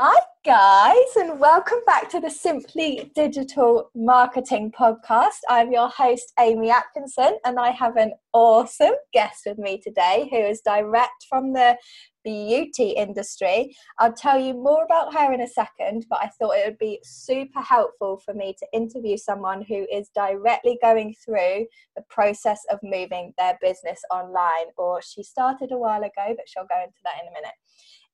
Hi, 0.00 0.20
guys, 0.44 1.16
and 1.16 1.40
welcome 1.40 1.80
back 1.84 2.08
to 2.10 2.20
the 2.20 2.30
Simply 2.30 3.10
Digital 3.16 3.90
Marketing 3.96 4.70
Podcast. 4.70 5.40
I'm 5.48 5.72
your 5.72 5.88
host, 5.88 6.32
Amy 6.38 6.70
Atkinson, 6.70 7.36
and 7.44 7.58
I 7.58 7.72
have 7.72 7.96
an 7.96 8.12
awesome 8.32 8.94
guest 9.12 9.42
with 9.44 9.58
me 9.58 9.80
today 9.82 10.28
who 10.30 10.36
is 10.36 10.60
direct 10.60 11.26
from 11.28 11.52
the 11.52 11.76
beauty 12.22 12.90
industry. 12.90 13.74
I'll 13.98 14.12
tell 14.12 14.38
you 14.38 14.54
more 14.54 14.84
about 14.84 15.12
her 15.14 15.32
in 15.32 15.40
a 15.40 15.48
second, 15.48 16.06
but 16.08 16.20
I 16.22 16.28
thought 16.28 16.56
it 16.56 16.66
would 16.68 16.78
be 16.78 17.00
super 17.02 17.60
helpful 17.60 18.18
for 18.24 18.34
me 18.34 18.54
to 18.60 18.66
interview 18.72 19.16
someone 19.16 19.62
who 19.62 19.84
is 19.92 20.10
directly 20.14 20.78
going 20.80 21.16
through 21.24 21.66
the 21.96 22.04
process 22.08 22.60
of 22.70 22.78
moving 22.84 23.34
their 23.36 23.58
business 23.60 24.00
online, 24.12 24.68
or 24.76 25.02
she 25.02 25.24
started 25.24 25.72
a 25.72 25.76
while 25.76 26.02
ago, 26.04 26.36
but 26.36 26.46
she'll 26.46 26.68
go 26.72 26.80
into 26.84 27.00
that 27.02 27.20
in 27.20 27.26
a 27.26 27.32
minute. 27.32 27.54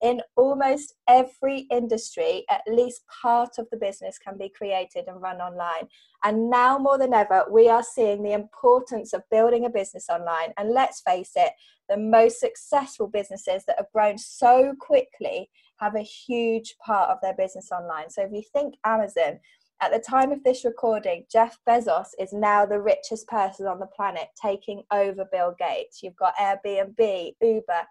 In 0.03 0.21
almost 0.37 0.95
every 1.09 1.61
industry, 1.71 2.45
at 2.51 2.63
least 2.67 3.05
part 3.23 3.59
of 3.59 3.67
the 3.71 3.79
business 3.79 4.19
can 4.19 4.37
be 4.37 4.51
created 4.51 5.05
and 5.07 5.23
run 5.23 5.41
online. 5.41 5.89
And 6.23 6.51
now 6.51 6.79
more 6.79 6.99
than 6.99 7.15
ever, 7.15 7.45
we 7.51 7.69
are 7.69 7.83
seeing 7.83 8.23
the 8.23 8.33
importance 8.33 9.13
of 9.13 9.23
building 9.31 9.65
a 9.65 9.71
business 9.71 10.07
online. 10.11 10.53
And 10.59 10.73
let's 10.73 11.01
face 11.01 11.33
it, 11.37 11.53
the 11.89 11.97
most 11.97 12.41
successful 12.41 13.07
businesses 13.07 13.65
that 13.67 13.77
have 13.79 13.93
grown 13.93 14.19
so 14.19 14.75
quickly 14.79 15.49
have 15.79 15.95
a 15.95 16.03
huge 16.03 16.77
part 16.85 17.11
of 17.11 17.19
their 17.23 17.35
business 17.35 17.71
online. 17.73 18.11
So 18.11 18.23
if 18.23 18.33
you 18.33 18.43
think 18.53 18.75
Amazon, 18.85 19.41
at 19.81 19.93
the 19.93 19.99
time 19.99 20.33
of 20.33 20.43
this 20.45 20.65
recording, 20.65 21.25
Jeff 21.31 21.59
Bezos 21.69 22.09
is 22.19 22.33
now 22.33 22.65
the 22.65 22.81
richest 22.81 23.27
person 23.27 23.67
on 23.67 23.81
the 23.81 23.87
planet, 23.87 24.29
taking 24.41 24.83
over 24.93 25.27
Bill 25.31 25.55
Gates. 25.59 26.03
You've 26.03 26.17
got 26.17 26.37
Airbnb, 26.37 27.35
Uber, 27.43 27.83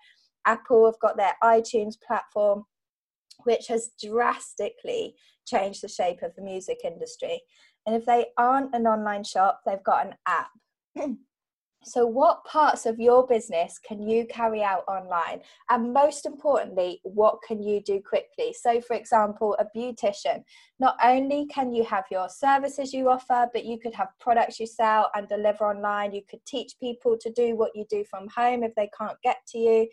Apple 0.45 0.85
have 0.85 0.99
got 0.99 1.17
their 1.17 1.35
iTunes 1.43 1.95
platform, 2.05 2.65
which 3.43 3.67
has 3.67 3.91
drastically 4.01 5.15
changed 5.45 5.81
the 5.83 5.87
shape 5.87 6.21
of 6.21 6.35
the 6.35 6.41
music 6.41 6.79
industry. 6.83 7.41
And 7.85 7.95
if 7.95 8.05
they 8.05 8.27
aren't 8.37 8.73
an 8.73 8.87
online 8.87 9.23
shop, 9.23 9.61
they've 9.65 9.83
got 9.83 10.07
an 10.07 10.15
app. 10.25 10.51
so, 11.83 12.05
what 12.05 12.45
parts 12.45 12.85
of 12.85 12.97
your 12.97 13.27
business 13.27 13.77
can 13.77 14.01
you 14.01 14.25
carry 14.27 14.63
out 14.63 14.85
online? 14.87 15.41
And 15.69 15.91
most 15.91 16.25
importantly, 16.25 17.01
what 17.03 17.39
can 17.45 17.61
you 17.61 17.81
do 17.81 18.01
quickly? 18.01 18.55
So, 18.57 18.79
for 18.79 18.95
example, 18.95 19.57
a 19.59 19.65
beautician, 19.77 20.43
not 20.79 20.95
only 21.03 21.45
can 21.47 21.73
you 21.73 21.83
have 21.83 22.05
your 22.09 22.29
services 22.29 22.93
you 22.93 23.09
offer, 23.09 23.49
but 23.51 23.65
you 23.65 23.77
could 23.77 23.93
have 23.95 24.09
products 24.19 24.61
you 24.61 24.67
sell 24.67 25.11
and 25.13 25.27
deliver 25.27 25.65
online. 25.65 26.13
You 26.13 26.21
could 26.29 26.45
teach 26.45 26.73
people 26.79 27.17
to 27.19 27.29
do 27.31 27.57
what 27.57 27.71
you 27.75 27.85
do 27.89 28.05
from 28.09 28.29
home 28.29 28.63
if 28.63 28.73
they 28.75 28.89
can't 28.97 29.17
get 29.23 29.37
to 29.49 29.57
you 29.57 29.87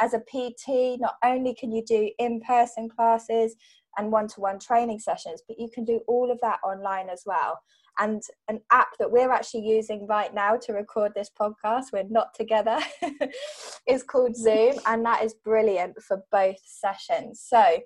as 0.00 0.14
a 0.14 0.20
PT, 0.20 1.00
not 1.00 1.16
only 1.24 1.54
can 1.54 1.72
you 1.72 1.84
do 1.84 2.10
in 2.18 2.40
person 2.40 2.88
classes 2.88 3.56
and 3.98 4.12
one 4.12 4.28
to 4.28 4.40
one 4.40 4.58
training 4.58 4.98
sessions, 4.98 5.42
but 5.46 5.58
you 5.58 5.68
can 5.72 5.84
do 5.84 6.00
all 6.06 6.30
of 6.30 6.38
that 6.42 6.58
online 6.64 7.08
as 7.08 7.22
well. 7.24 7.58
And 7.98 8.22
an 8.48 8.60
app 8.70 8.88
that 8.98 9.10
we're 9.10 9.32
actually 9.32 9.66
using 9.66 10.06
right 10.06 10.34
now 10.34 10.56
to 10.56 10.74
record 10.74 11.12
this 11.14 11.30
podcast, 11.38 11.84
we're 11.92 12.04
not 12.10 12.34
together, 12.34 12.78
is 13.88 14.02
called 14.02 14.36
Zoom, 14.36 14.74
and 14.84 15.04
that 15.06 15.24
is 15.24 15.32
brilliant 15.32 16.02
for 16.02 16.22
both 16.30 16.58
sessions. 16.62 17.40
So, 17.40 17.78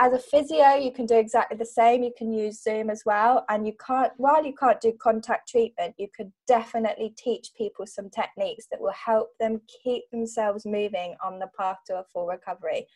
as 0.00 0.14
a 0.14 0.18
physio 0.18 0.74
you 0.76 0.90
can 0.90 1.04
do 1.04 1.14
exactly 1.14 1.58
the 1.58 1.64
same. 1.64 2.02
You 2.02 2.12
can 2.16 2.32
use 2.32 2.62
zoom 2.62 2.88
as 2.88 3.02
well. 3.04 3.44
And 3.50 3.66
you 3.66 3.74
can't 3.86 4.12
while 4.16 4.44
you 4.44 4.54
can't 4.54 4.80
do 4.80 4.92
contact 5.00 5.48
treatment 5.48 5.94
you 5.98 6.08
could 6.16 6.32
definitely 6.48 7.14
teach 7.16 7.50
people 7.56 7.86
some 7.86 8.08
techniques 8.08 8.66
that 8.70 8.80
will 8.80 8.92
help 8.92 9.28
them 9.38 9.60
keep 9.84 10.04
themselves 10.10 10.64
moving 10.64 11.14
on 11.22 11.38
the 11.38 11.50
path 11.56 11.78
to 11.86 11.98
a 12.00 12.04
full 12.12 12.26
recovery. 12.26 12.86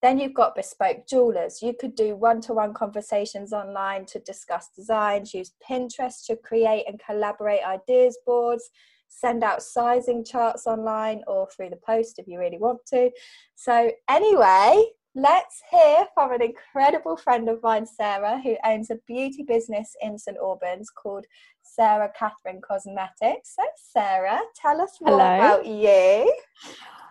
Then 0.00 0.18
you've 0.18 0.34
got 0.34 0.56
bespoke 0.56 1.06
jewelers 1.06 1.60
you 1.60 1.74
could 1.78 1.94
do 1.94 2.16
one-to-one 2.16 2.72
conversations 2.72 3.52
online 3.52 4.06
to 4.06 4.18
discuss 4.20 4.70
designs 4.74 5.34
use 5.34 5.52
pinterest 5.68 6.24
to 6.28 6.36
create 6.36 6.84
and 6.88 6.98
collaborate 7.04 7.64
ideas 7.66 8.16
boards 8.24 8.70
send 9.08 9.42
out 9.42 9.62
sizing 9.62 10.24
charts 10.24 10.66
online 10.66 11.22
or 11.26 11.48
through 11.50 11.70
the 11.70 11.80
post 11.84 12.18
if 12.18 12.26
you 12.26 12.38
really 12.38 12.58
want 12.58 12.78
to. 12.86 13.10
So 13.54 13.90
anyway 14.08 14.84
Let's 15.18 15.64
hear 15.68 16.06
from 16.14 16.30
an 16.30 16.42
incredible 16.42 17.16
friend 17.16 17.48
of 17.48 17.60
mine, 17.60 17.86
Sarah, 17.86 18.40
who 18.40 18.56
owns 18.64 18.88
a 18.90 18.98
beauty 19.04 19.42
business 19.42 19.96
in 20.00 20.16
St 20.16 20.36
Albans 20.36 20.90
called 20.90 21.24
Sarah 21.60 22.12
Catherine 22.16 22.60
Cosmetics. 22.60 23.56
So, 23.56 23.64
Sarah, 23.92 24.38
tell 24.54 24.80
us 24.80 24.96
more 25.00 25.18
Hello. 25.18 25.34
about 25.34 25.66
you. 25.66 26.32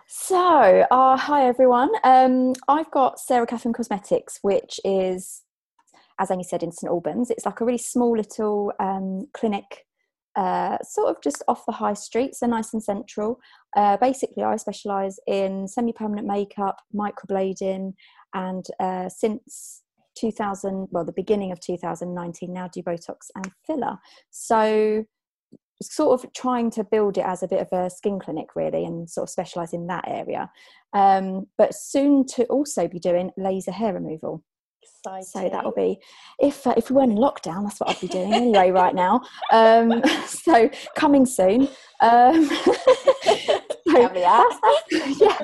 So, 0.06 0.86
uh, 0.90 1.18
hi 1.18 1.46
everyone. 1.46 1.90
Um, 2.02 2.54
I've 2.66 2.90
got 2.90 3.20
Sarah 3.20 3.46
Catherine 3.46 3.74
Cosmetics, 3.74 4.38
which 4.40 4.80
is, 4.86 5.42
as 6.18 6.30
Amy 6.30 6.44
said, 6.44 6.62
in 6.62 6.72
St 6.72 6.88
Albans. 6.88 7.28
It's 7.28 7.44
like 7.44 7.60
a 7.60 7.64
really 7.66 7.76
small 7.76 8.16
little 8.16 8.72
um, 8.80 9.26
clinic 9.34 9.84
uh, 10.38 10.78
sort 10.84 11.08
of 11.08 11.20
just 11.20 11.42
off 11.48 11.66
the 11.66 11.72
high 11.72 11.94
street, 11.94 12.34
so 12.36 12.46
nice 12.46 12.72
and 12.72 12.82
central. 12.82 13.40
Uh, 13.76 13.96
basically, 13.96 14.44
I 14.44 14.54
specialise 14.54 15.18
in 15.26 15.66
semi 15.66 15.92
permanent 15.92 16.28
makeup, 16.28 16.76
microblading, 16.94 17.94
and 18.34 18.64
uh, 18.78 19.08
since 19.08 19.82
2000, 20.16 20.88
well, 20.92 21.04
the 21.04 21.12
beginning 21.12 21.50
of 21.50 21.58
2019, 21.58 22.52
now 22.52 22.68
do 22.68 22.82
Botox 22.84 23.16
and 23.34 23.50
filler. 23.66 23.98
So, 24.30 25.04
sort 25.82 26.22
of 26.22 26.32
trying 26.34 26.70
to 26.70 26.84
build 26.84 27.18
it 27.18 27.24
as 27.24 27.42
a 27.42 27.48
bit 27.48 27.60
of 27.60 27.68
a 27.72 27.90
skin 27.90 28.20
clinic, 28.20 28.54
really, 28.54 28.84
and 28.84 29.10
sort 29.10 29.24
of 29.24 29.30
specialise 29.30 29.72
in 29.72 29.88
that 29.88 30.04
area. 30.06 30.52
Um, 30.92 31.46
but 31.58 31.74
soon 31.74 32.24
to 32.34 32.44
also 32.44 32.86
be 32.86 33.00
doing 33.00 33.32
laser 33.36 33.72
hair 33.72 33.94
removal. 33.94 34.44
Exciting. 35.04 35.24
So 35.24 35.48
that'll 35.48 35.72
be 35.72 35.98
if 36.38 36.66
uh, 36.66 36.74
if 36.76 36.90
we 36.90 36.96
weren't 36.96 37.12
in 37.12 37.18
lockdown, 37.18 37.64
that's 37.64 37.80
what 37.80 37.90
I'd 37.90 38.00
be 38.00 38.08
doing 38.08 38.32
anyway 38.32 38.70
right 38.70 38.94
now. 38.94 39.22
Um, 39.52 40.02
so 40.26 40.70
coming 40.96 41.26
soon. 41.26 41.68
Um, 42.00 42.46
so, 42.48 44.08
that's, 44.14 44.56
that's, 44.62 45.20
yeah. 45.20 45.38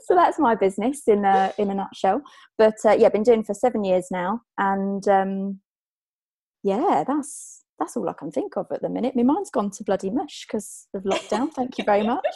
so 0.00 0.14
that's 0.14 0.38
my 0.38 0.54
business 0.54 1.02
in 1.06 1.24
a 1.24 1.52
in 1.58 1.70
a 1.70 1.74
nutshell. 1.74 2.22
But 2.58 2.76
uh, 2.84 2.96
yeah, 2.98 3.08
been 3.08 3.22
doing 3.22 3.44
for 3.44 3.54
seven 3.54 3.84
years 3.84 4.08
now, 4.10 4.40
and 4.58 5.06
um, 5.08 5.60
yeah, 6.62 7.04
that's 7.06 7.64
that's 7.78 7.96
all 7.96 8.08
I 8.08 8.14
can 8.14 8.30
think 8.30 8.56
of 8.56 8.66
at 8.72 8.82
the 8.82 8.88
minute. 8.88 9.16
My 9.16 9.22
mind's 9.22 9.50
gone 9.50 9.70
to 9.72 9.84
bloody 9.84 10.10
mush 10.10 10.46
because 10.46 10.86
of 10.94 11.02
lockdown. 11.02 11.52
Thank 11.52 11.78
you 11.78 11.84
very 11.84 12.04
much 12.04 12.26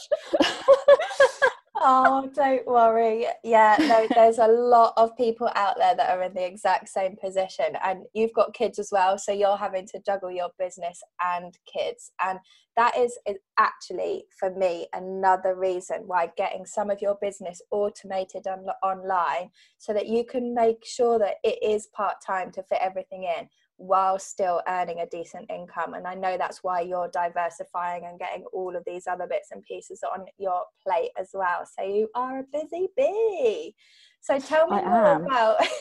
oh, 1.80 2.30
don't 2.34 2.66
worry. 2.66 3.26
Yeah, 3.44 3.76
no, 3.78 4.06
there's 4.14 4.38
a 4.38 4.48
lot 4.48 4.92
of 4.96 5.16
people 5.16 5.48
out 5.54 5.76
there 5.78 5.94
that 5.94 6.10
are 6.10 6.22
in 6.22 6.34
the 6.34 6.46
exact 6.46 6.88
same 6.88 7.16
position, 7.16 7.76
and 7.84 8.04
you've 8.14 8.32
got 8.32 8.54
kids 8.54 8.78
as 8.78 8.90
well, 8.92 9.18
so 9.18 9.32
you're 9.32 9.56
having 9.56 9.86
to 9.88 10.00
juggle 10.04 10.30
your 10.30 10.50
business 10.58 11.00
and 11.22 11.56
kids, 11.72 12.10
and 12.22 12.38
that 12.76 12.96
is, 12.96 13.18
actually 13.58 14.24
for 14.38 14.54
me 14.54 14.86
another 14.92 15.56
reason 15.56 16.04
why 16.06 16.30
getting 16.36 16.64
some 16.64 16.90
of 16.90 17.02
your 17.02 17.18
business 17.20 17.60
automated 17.72 18.46
on, 18.46 18.64
online 18.84 19.50
so 19.78 19.92
that 19.92 20.06
you 20.06 20.24
can 20.24 20.54
make 20.54 20.84
sure 20.84 21.18
that 21.18 21.34
it 21.42 21.58
is 21.60 21.88
part 21.88 22.14
time 22.24 22.52
to 22.52 22.62
fit 22.62 22.78
everything 22.80 23.24
in 23.24 23.48
while 23.78 24.18
still 24.18 24.60
earning 24.68 25.00
a 25.00 25.06
decent 25.06 25.50
income. 25.50 25.94
And 25.94 26.06
I 26.06 26.14
know 26.14 26.36
that's 26.36 26.62
why 26.62 26.80
you're 26.80 27.08
diversifying 27.08 28.04
and 28.04 28.18
getting 28.18 28.44
all 28.52 28.76
of 28.76 28.82
these 28.84 29.06
other 29.06 29.26
bits 29.26 29.48
and 29.52 29.64
pieces 29.64 30.00
on 30.02 30.26
your 30.36 30.62
plate 30.84 31.10
as 31.18 31.30
well. 31.32 31.64
So 31.64 31.84
you 31.84 32.08
are 32.14 32.40
a 32.40 32.44
busy 32.52 32.88
bee. 32.96 33.74
So 34.20 34.38
tell 34.40 34.68
me 34.68 34.78
I 34.78 34.84
more 34.84 35.06
am. 35.06 35.26
about 35.26 35.58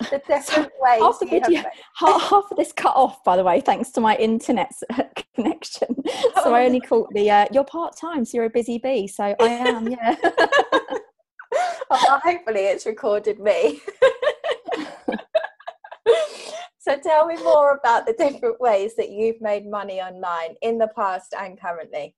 the 0.00 0.10
different 0.26 0.44
so 0.44 0.68
ways. 0.80 1.00
Half 1.00 1.20
the 1.20 1.26
video, 1.26 1.62
half, 1.94 2.20
half, 2.22 2.44
of 2.50 2.56
this 2.56 2.72
cut 2.72 2.96
off, 2.96 3.22
by 3.22 3.36
the 3.36 3.44
way, 3.44 3.60
thanks 3.60 3.90
to 3.92 4.00
my 4.00 4.16
internet 4.16 4.72
connection. 5.34 5.94
So 6.34 6.46
oh. 6.46 6.54
I 6.54 6.64
only 6.64 6.80
caught 6.80 7.08
the 7.14 7.30
uh, 7.30 7.46
"you're 7.52 7.64
part 7.64 7.96
time, 7.96 8.24
so 8.24 8.38
you're 8.38 8.46
a 8.46 8.50
busy 8.50 8.78
bee." 8.78 9.06
So 9.06 9.36
I 9.40 9.46
am, 9.46 9.88
yeah. 9.88 10.16
well, 11.88 12.20
hopefully, 12.24 12.62
it's 12.62 12.86
recorded 12.86 13.38
me. 13.38 13.80
So 16.80 16.96
tell 16.96 17.26
me 17.26 17.36
more 17.36 17.76
about 17.76 18.06
the 18.06 18.14
different 18.14 18.58
ways 18.58 18.96
that 18.96 19.10
you've 19.10 19.40
made 19.42 19.66
money 19.66 20.00
online 20.00 20.54
in 20.62 20.78
the 20.78 20.88
past 20.96 21.34
and 21.38 21.60
currently. 21.60 22.14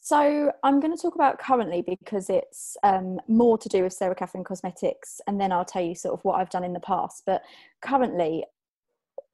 So 0.00 0.52
I'm 0.64 0.80
going 0.80 0.94
to 0.94 1.00
talk 1.00 1.14
about 1.14 1.38
currently 1.38 1.80
because 1.80 2.28
it's 2.28 2.76
um, 2.82 3.20
more 3.28 3.56
to 3.56 3.68
do 3.68 3.84
with 3.84 3.92
Sarah 3.92 4.16
Catherine 4.16 4.42
Cosmetics, 4.42 5.20
and 5.28 5.40
then 5.40 5.52
I'll 5.52 5.64
tell 5.64 5.80
you 5.80 5.94
sort 5.94 6.12
of 6.12 6.24
what 6.24 6.40
I've 6.40 6.50
done 6.50 6.64
in 6.64 6.72
the 6.72 6.80
past. 6.80 7.22
But 7.24 7.42
currently, 7.82 8.44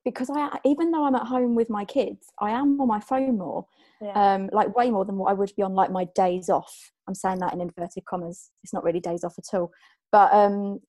because 0.04 0.28
I 0.30 0.58
even 0.66 0.90
though 0.90 1.06
I'm 1.06 1.14
at 1.14 1.26
home 1.26 1.54
with 1.54 1.70
my 1.70 1.86
kids, 1.86 2.26
I 2.38 2.50
am 2.50 2.78
on 2.82 2.86
my 2.86 3.00
phone 3.00 3.38
more, 3.38 3.66
yeah. 4.02 4.34
um, 4.34 4.50
like 4.52 4.76
way 4.76 4.90
more 4.90 5.06
than 5.06 5.16
what 5.16 5.30
I 5.30 5.34
would 5.34 5.52
be 5.56 5.62
on 5.62 5.74
like 5.74 5.90
my 5.90 6.04
days 6.14 6.50
off. 6.50 6.92
I'm 7.08 7.14
saying 7.14 7.38
that 7.38 7.54
in 7.54 7.62
inverted 7.62 8.04
commas. 8.04 8.50
It's 8.62 8.74
not 8.74 8.84
really 8.84 9.00
days 9.00 9.24
off 9.24 9.38
at 9.38 9.58
all, 9.58 9.72
but 10.12 10.32
um, 10.34 10.80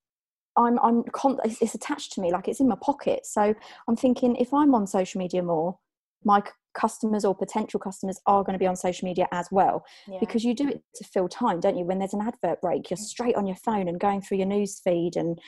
I'm 0.58 0.80
I'm 0.80 1.04
con- 1.04 1.40
it's 1.46 1.76
attached 1.76 2.14
to 2.14 2.22
me 2.22 2.32
like 2.32 2.48
it's 2.48 2.60
in 2.60 2.68
my 2.68 2.78
pocket. 2.82 3.26
So 3.26 3.54
I'm 3.88 3.96
thinking 3.96 4.36
if 4.36 4.54
I'm 4.54 4.76
on 4.76 4.86
social 4.88 5.20
media 5.20 5.42
more, 5.44 5.78
my 6.24 6.42
customers 6.74 7.26
or 7.26 7.36
potential 7.36 7.80
customers 7.80 8.20
are 8.26 8.44
going 8.44 8.54
to 8.54 8.60
be 8.60 8.68
on 8.68 8.76
social 8.76 9.06
media 9.06 9.28
as 9.32 9.48
well 9.52 9.84
yeah. 10.08 10.18
because 10.20 10.44
you 10.44 10.54
do 10.54 10.70
it 10.70 10.82
to 10.96 11.04
fill 11.04 11.28
time 11.28 11.60
don't 11.60 11.78
you 11.78 11.84
when 11.84 12.00
there's 12.00 12.14
an 12.14 12.22
advert 12.22 12.62
break 12.62 12.90
you're 12.90 12.98
mm. 12.98 13.02
straight 13.02 13.36
on 13.36 13.46
your 13.46 13.56
phone 13.58 13.88
and 13.88 14.00
going 14.00 14.22
through 14.22 14.38
your 14.38 14.48
news 14.48 14.80
feed 14.84 15.16
and 15.16 15.40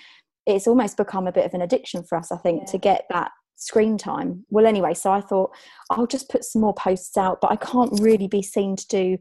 it's 0.46 0.68
almost 0.68 0.98
become 0.98 1.28
a 1.28 1.32
bit 1.32 1.46
of 1.46 1.54
an 1.54 1.62
addiction 1.62 2.04
for 2.04 2.18
us 2.18 2.32
i 2.32 2.38
think 2.38 2.62
yeah. 2.62 2.72
to 2.72 2.78
get 2.78 3.06
that 3.10 3.32
screen 3.56 3.98
time 3.98 4.46
well 4.50 4.66
anyway 4.66 4.94
so 4.94 5.12
i 5.12 5.22
thought 5.22 5.52
i'll 5.92 6.08
just 6.08 6.30
put 6.30 6.44
some 6.44 6.62
more 6.62 6.74
posts 6.74 7.16
out 7.16 7.40
but 7.40 7.52
i 7.52 7.56
can't 7.56 8.02
really 8.02 8.28
be 8.28 8.42
seen 8.42 8.76
to 8.76 8.88
do 8.88 9.18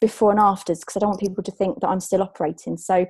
before 0.00 0.32
and 0.32 0.40
afters 0.40 0.80
because 0.80 0.96
i 0.96 1.00
don't 1.00 1.10
want 1.10 1.20
people 1.20 1.44
to 1.44 1.52
think 1.52 1.78
that 1.80 1.88
i'm 1.88 2.00
still 2.00 2.22
operating 2.22 2.76
so 2.76 3.06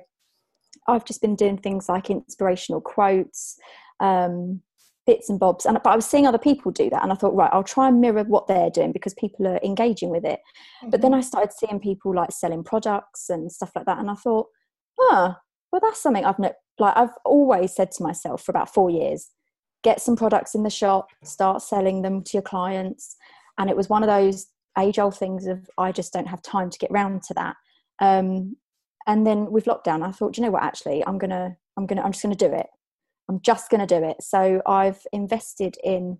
i've 0.87 1.05
just 1.05 1.21
been 1.21 1.35
doing 1.35 1.57
things 1.57 1.89
like 1.89 2.09
inspirational 2.09 2.81
quotes 2.81 3.57
um, 3.99 4.61
bits 5.05 5.29
and 5.29 5.39
bobs 5.39 5.65
and 5.65 5.77
but 5.83 5.89
i 5.89 5.95
was 5.95 6.05
seeing 6.05 6.27
other 6.27 6.37
people 6.37 6.71
do 6.71 6.89
that 6.89 7.01
and 7.01 7.11
i 7.11 7.15
thought 7.15 7.35
right 7.35 7.49
i'll 7.51 7.63
try 7.63 7.87
and 7.87 7.99
mirror 7.99 8.23
what 8.25 8.47
they're 8.47 8.69
doing 8.69 8.91
because 8.91 9.13
people 9.15 9.47
are 9.47 9.59
engaging 9.63 10.09
with 10.09 10.23
it 10.23 10.39
mm-hmm. 10.81 10.89
but 10.89 11.01
then 11.01 11.11
mm-hmm. 11.11 11.19
i 11.19 11.21
started 11.21 11.51
seeing 11.51 11.79
people 11.79 12.13
like 12.13 12.31
selling 12.31 12.63
products 12.63 13.29
and 13.29 13.51
stuff 13.51 13.71
like 13.75 13.85
that 13.85 13.97
and 13.97 14.11
i 14.11 14.13
thought 14.13 14.47
oh 14.99 15.33
well 15.71 15.81
that's 15.81 16.01
something 16.01 16.23
i've 16.25 16.37
not 16.37 16.53
like 16.77 16.95
i've 16.95 17.09
always 17.25 17.75
said 17.75 17.91
to 17.91 18.03
myself 18.03 18.43
for 18.43 18.51
about 18.51 18.71
four 18.71 18.89
years 18.89 19.29
get 19.83 19.99
some 19.99 20.15
products 20.15 20.53
in 20.53 20.63
the 20.63 20.69
shop 20.69 21.07
start 21.23 21.61
selling 21.61 22.03
them 22.03 22.21
to 22.23 22.31
your 22.33 22.43
clients 22.43 23.15
and 23.57 23.69
it 23.69 23.75
was 23.75 23.89
one 23.89 24.03
of 24.03 24.07
those 24.07 24.47
age 24.77 24.99
old 24.99 25.17
things 25.17 25.47
of 25.47 25.67
i 25.79 25.91
just 25.91 26.13
don't 26.13 26.27
have 26.27 26.41
time 26.43 26.69
to 26.69 26.77
get 26.77 26.91
round 26.91 27.23
to 27.23 27.33
that 27.33 27.55
um, 28.01 28.55
and 29.07 29.25
then 29.25 29.51
with 29.51 29.65
lockdown 29.65 30.05
i 30.05 30.11
thought 30.11 30.37
you 30.37 30.43
know 30.43 30.51
what 30.51 30.63
actually 30.63 31.05
i'm 31.05 31.17
gonna 31.17 31.55
i'm 31.77 31.85
gonna 31.85 32.01
i'm 32.01 32.11
just 32.11 32.23
gonna 32.23 32.35
do 32.35 32.51
it 32.51 32.67
I'm 33.29 33.39
just 33.41 33.69
going 33.69 33.85
to 33.85 33.99
do 33.99 34.03
it. 34.03 34.17
So 34.21 34.61
I've 34.65 35.05
invested 35.13 35.77
in 35.83 36.17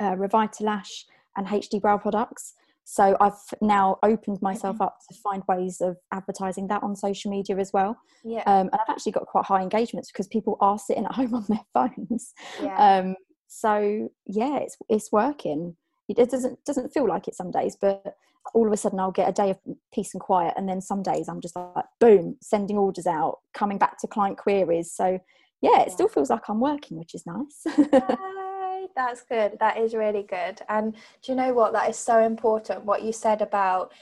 uh, 0.00 0.12
Revitalash 0.12 1.04
and 1.36 1.46
HD 1.46 1.80
Brow 1.80 1.98
products. 1.98 2.54
So 2.84 3.16
I've 3.20 3.38
now 3.60 3.98
opened 4.02 4.40
myself 4.40 4.80
up 4.80 4.98
to 5.10 5.18
find 5.18 5.42
ways 5.48 5.80
of 5.80 5.96
advertising 6.12 6.68
that 6.68 6.82
on 6.82 6.96
social 6.96 7.30
media 7.30 7.58
as 7.58 7.72
well. 7.72 7.98
Yeah. 8.24 8.44
Um, 8.46 8.68
and 8.72 8.74
I've 8.74 8.88
actually 8.88 9.12
got 9.12 9.26
quite 9.26 9.44
high 9.44 9.60
engagements 9.60 10.10
because 10.10 10.28
people 10.28 10.56
are 10.60 10.78
sitting 10.78 11.04
at 11.04 11.12
home 11.14 11.34
on 11.34 11.44
their 11.48 11.64
phones. 11.74 12.32
Yeah. 12.62 12.76
Um, 12.76 13.16
so 13.48 14.08
yeah, 14.26 14.58
it's 14.58 14.76
it's 14.88 15.12
working. 15.12 15.76
It 16.08 16.30
doesn't 16.30 16.64
doesn't 16.64 16.92
feel 16.92 17.08
like 17.08 17.28
it 17.28 17.34
some 17.34 17.50
days, 17.50 17.76
but 17.80 18.16
all 18.54 18.66
of 18.66 18.72
a 18.72 18.76
sudden 18.76 19.00
I'll 19.00 19.10
get 19.10 19.28
a 19.28 19.32
day 19.32 19.50
of 19.50 19.58
peace 19.92 20.14
and 20.14 20.20
quiet, 20.20 20.54
and 20.56 20.68
then 20.68 20.80
some 20.80 21.02
days 21.02 21.28
I'm 21.28 21.40
just 21.40 21.56
like 21.56 21.84
boom, 22.00 22.36
sending 22.40 22.78
orders 22.78 23.06
out, 23.06 23.38
coming 23.54 23.78
back 23.78 23.98
to 24.00 24.06
client 24.06 24.38
queries. 24.38 24.92
So 24.92 25.18
yeah, 25.62 25.80
it 25.80 25.92
still 25.92 26.08
feels 26.08 26.30
like 26.30 26.48
I'm 26.48 26.60
working, 26.60 26.98
which 26.98 27.14
is 27.14 27.24
nice. 27.26 27.76
That's 28.94 29.22
good. 29.22 29.58
That 29.60 29.78
is 29.78 29.94
really 29.94 30.22
good. 30.22 30.60
And 30.68 30.94
do 30.94 31.32
you 31.32 31.34
know 31.34 31.52
what? 31.52 31.72
That 31.72 31.90
is 31.90 31.98
so 31.98 32.20
important. 32.20 32.84
What 32.84 33.02
you 33.02 33.12
said 33.12 33.42
about 33.42 33.92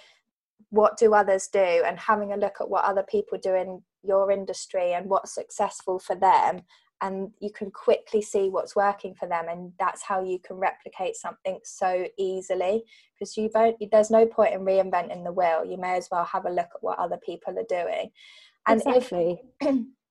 what 0.71 0.97
do 0.97 1.15
others 1.15 1.49
do 1.49 1.59
and 1.87 1.99
having 1.99 2.33
a 2.33 2.37
look 2.37 2.57
at 2.61 2.69
what 2.69 2.85
other 2.85 3.05
people 3.09 3.39
do 3.39 3.55
in 3.55 3.83
your 4.03 4.31
industry 4.31 4.93
and 4.93 5.09
what's 5.09 5.35
successful 5.35 5.99
for 5.99 6.17
them 6.17 6.63
and 7.05 7.31
you 7.39 7.51
can 7.51 7.71
quickly 7.71 8.23
see 8.23 8.49
what's 8.49 8.75
working 8.75 9.15
for 9.15 9.29
them 9.29 9.45
and 9.49 9.73
that's 9.79 10.03
how 10.03 10.25
you 10.25 10.39
can 10.39 10.57
replicate 10.57 11.15
something 11.15 11.59
so 11.63 12.07
easily 12.19 12.83
because 13.13 13.37
you 13.37 13.51
don't 13.53 13.77
there's 13.93 14.11
no 14.11 14.25
point 14.27 14.55
in 14.55 14.61
reinventing 14.61 15.23
the 15.23 15.33
wheel 15.33 15.65
you 15.65 15.77
may 15.77 15.97
as 15.97 16.09
well 16.11 16.25
have 16.25 16.47
a 16.47 16.51
look 16.51 16.69
at 16.75 16.83
what 16.83 16.99
other 16.99 17.19
people 17.25 17.57
are 17.59 17.67
doing 17.69 18.11
and 18.67 18.81
exactly. 18.81 19.39
if 19.61 19.77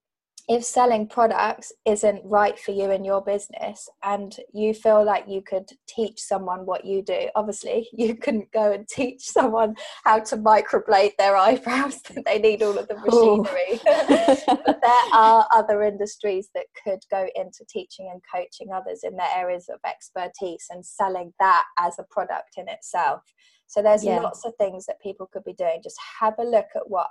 if 0.50 0.64
selling 0.64 1.08
products 1.08 1.72
isn't 1.86 2.22
right 2.26 2.60
for 2.60 2.72
you 2.72 2.92
in 2.92 3.06
your 3.06 3.22
business 3.22 3.90
and 4.04 4.36
you 4.54 4.74
feel 4.74 5.04
like 5.04 5.26
you 5.28 5.42
could 5.42 5.70
teach 5.88 6.20
someone 6.20 6.66
what 6.66 6.84
you 6.84 7.02
do 7.02 7.30
obviously 7.36 7.88
you 7.94 8.16
couldn't 8.16 8.52
go 8.52 8.72
and 8.72 8.88
teach 8.88 9.22
someone 9.22 9.76
how 10.04 10.20
to 10.20 10.36
microblade 10.38 11.16
their 11.18 11.36
eyebrows 11.44 12.02
they 12.26 12.40
need 12.40 12.62
all 12.62 12.78
of 12.78 12.88
the 12.88 12.96
oh. 13.12 13.38
machinery. 13.38 13.80
But 13.86 14.82
there 14.82 15.14
are 15.14 15.48
other 15.54 15.84
industries 15.84 16.50
that 16.54 16.66
could 16.84 17.00
go 17.10 17.28
into 17.36 17.66
teaching 17.70 18.10
and 18.12 18.22
coaching 18.34 18.72
others 18.72 19.02
in 19.04 19.16
their 19.16 19.30
areas 19.36 19.70
of 19.70 19.80
expertise 19.86 20.68
and 20.70 20.86
selling 20.86 21.34
that 21.40 21.64
as 21.80 22.00
a 22.00 22.06
product 22.10 22.56
in 22.58 22.68
itself. 22.68 23.22
So 23.68 23.82
there's 23.82 24.04
yeah. 24.04 24.20
lots 24.20 24.46
of 24.46 24.54
things 24.58 24.86
that 24.86 25.02
people 25.02 25.30
could 25.32 25.44
be 25.44 25.54
doing. 25.54 25.82
Just 25.84 26.00
have 26.20 26.36
a 26.40 26.44
look 26.44 26.68
at 26.76 26.90
what 26.90 27.08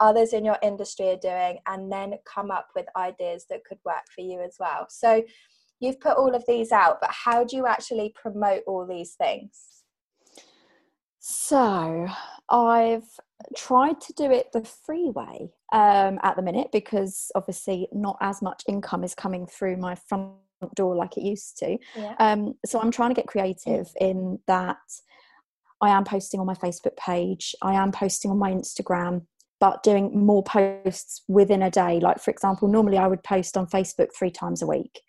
others 0.00 0.32
in 0.32 0.44
your 0.44 0.58
industry 0.62 1.10
are 1.10 1.16
doing 1.16 1.58
and 1.66 1.90
then 1.90 2.14
come 2.24 2.50
up 2.50 2.68
with 2.74 2.86
ideas 2.96 3.46
that 3.50 3.64
could 3.64 3.78
work 3.84 4.04
for 4.14 4.22
you 4.22 4.40
as 4.40 4.56
well. 4.58 4.86
So 4.88 5.22
you've 5.80 6.00
put 6.00 6.16
all 6.16 6.34
of 6.34 6.44
these 6.46 6.72
out 6.72 6.98
but 7.00 7.10
how 7.10 7.44
do 7.44 7.56
you 7.56 7.66
actually 7.66 8.12
promote 8.20 8.62
all 8.66 8.86
these 8.86 9.14
things? 9.14 9.82
So 11.20 12.06
i've 12.48 13.08
tried 13.56 14.00
to 14.00 14.12
do 14.14 14.30
it 14.30 14.50
the 14.52 14.64
free 14.64 15.10
way 15.14 15.50
um, 15.72 16.18
at 16.22 16.36
the 16.36 16.42
minute 16.42 16.68
because 16.72 17.30
obviously 17.34 17.88
not 17.92 18.16
as 18.20 18.40
much 18.40 18.62
income 18.68 19.04
is 19.04 19.14
coming 19.14 19.46
through 19.46 19.76
my 19.76 19.94
front 19.94 20.34
door 20.74 20.94
like 20.96 21.16
it 21.16 21.22
used 21.22 21.58
to. 21.58 21.76
Yeah. 21.96 22.14
um, 22.18 22.54
so 22.64 22.80
i'm 22.80 22.90
trying 22.90 23.10
to 23.10 23.14
get 23.14 23.26
creative 23.26 23.88
in 24.00 24.38
that 24.46 24.78
i 25.82 25.90
am 25.90 26.04
posting 26.04 26.40
on 26.40 26.46
my 26.46 26.54
facebook 26.54 26.96
page 26.96 27.54
i 27.62 27.74
am 27.74 27.92
posting 27.92 28.30
on 28.30 28.38
my 28.38 28.50
instagram 28.50 29.26
but 29.60 29.82
doing 29.82 30.10
more 30.14 30.42
posts 30.42 31.22
within 31.28 31.62
a 31.62 31.70
day. 31.70 31.98
Like, 32.00 32.20
for 32.20 32.30
example, 32.30 32.68
normally 32.68 32.98
I 32.98 33.06
would 33.06 33.22
post 33.22 33.56
on 33.56 33.66
Facebook 33.66 34.08
three 34.16 34.30
times 34.30 34.62
a 34.62 34.66
week. 34.66 35.00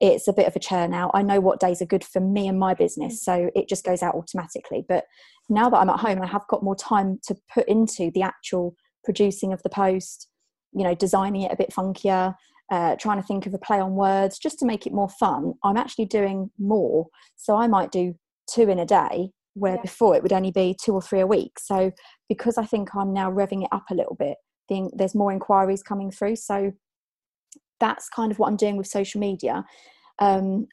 It's 0.00 0.26
a 0.26 0.32
bit 0.32 0.46
of 0.46 0.56
a 0.56 0.60
churn 0.60 0.92
out. 0.92 1.12
I 1.14 1.22
know 1.22 1.40
what 1.40 1.60
days 1.60 1.80
are 1.80 1.86
good 1.86 2.04
for 2.04 2.20
me 2.20 2.48
and 2.48 2.58
my 2.58 2.74
business, 2.74 3.22
so 3.22 3.50
it 3.54 3.68
just 3.68 3.84
goes 3.84 4.02
out 4.02 4.16
automatically. 4.16 4.84
But 4.88 5.04
now 5.48 5.70
that 5.70 5.76
I'm 5.76 5.90
at 5.90 6.00
home, 6.00 6.18
and 6.18 6.24
I 6.24 6.28
have 6.28 6.46
got 6.48 6.64
more 6.64 6.74
time 6.74 7.20
to 7.28 7.36
put 7.52 7.68
into 7.68 8.10
the 8.12 8.22
actual 8.22 8.74
producing 9.04 9.52
of 9.52 9.62
the 9.62 9.70
post, 9.70 10.28
you 10.72 10.82
know, 10.82 10.94
designing 10.94 11.42
it 11.42 11.52
a 11.52 11.56
bit 11.56 11.70
funkier, 11.70 12.34
uh, 12.70 12.96
trying 12.96 13.20
to 13.20 13.26
think 13.26 13.46
of 13.46 13.54
a 13.54 13.58
play 13.58 13.78
on 13.78 13.94
words 13.94 14.38
just 14.38 14.58
to 14.58 14.66
make 14.66 14.86
it 14.86 14.92
more 14.92 15.08
fun. 15.08 15.52
I'm 15.62 15.76
actually 15.76 16.06
doing 16.06 16.50
more. 16.58 17.06
So 17.36 17.56
I 17.56 17.66
might 17.66 17.92
do 17.92 18.14
two 18.50 18.68
in 18.68 18.78
a 18.78 18.86
day 18.86 19.30
where 19.54 19.74
yeah. 19.74 19.82
before 19.82 20.16
it 20.16 20.22
would 20.22 20.32
only 20.32 20.50
be 20.50 20.74
two 20.82 20.94
or 20.94 21.02
three 21.02 21.20
a 21.20 21.26
week. 21.26 21.58
So 21.58 21.92
because 22.32 22.56
I 22.56 22.64
think 22.64 22.96
I'm 22.96 23.12
now 23.12 23.30
revving 23.30 23.62
it 23.62 23.68
up 23.72 23.84
a 23.90 23.94
little 23.94 24.14
bit, 24.14 24.38
think 24.68 24.92
there's 24.96 25.14
more 25.14 25.30
inquiries 25.30 25.82
coming 25.82 26.10
through. 26.10 26.36
So 26.36 26.72
that's 27.78 28.08
kind 28.08 28.32
of 28.32 28.38
what 28.38 28.48
I'm 28.48 28.56
doing 28.56 28.78
with 28.78 28.86
social 28.86 29.20
media. 29.20 29.64
Um, 30.18 30.66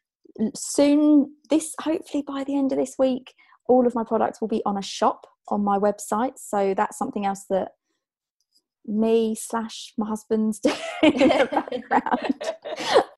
soon, 0.56 1.34
this 1.50 1.76
hopefully 1.82 2.24
by 2.26 2.46
the 2.46 2.56
end 2.56 2.72
of 2.72 2.78
this 2.78 2.96
week, 2.98 3.34
all 3.68 3.86
of 3.86 3.94
my 3.96 4.06
products 4.06 4.40
will 4.40 4.48
be 4.48 4.62
on 4.66 4.78
a 4.78 4.82
shop 4.82 5.28
on 5.50 5.66
my 5.66 5.78
website. 5.78 6.38
So 6.38 6.74
that's 6.74 6.98
something 6.98 7.26
else 7.26 7.44
that 7.50 7.72
me 8.86 9.36
slash 9.36 9.94
my 9.98 10.08
husband's 10.08 10.60
doing 10.62 10.78
in 11.04 11.28
the 11.28 11.50
background. 11.52 12.52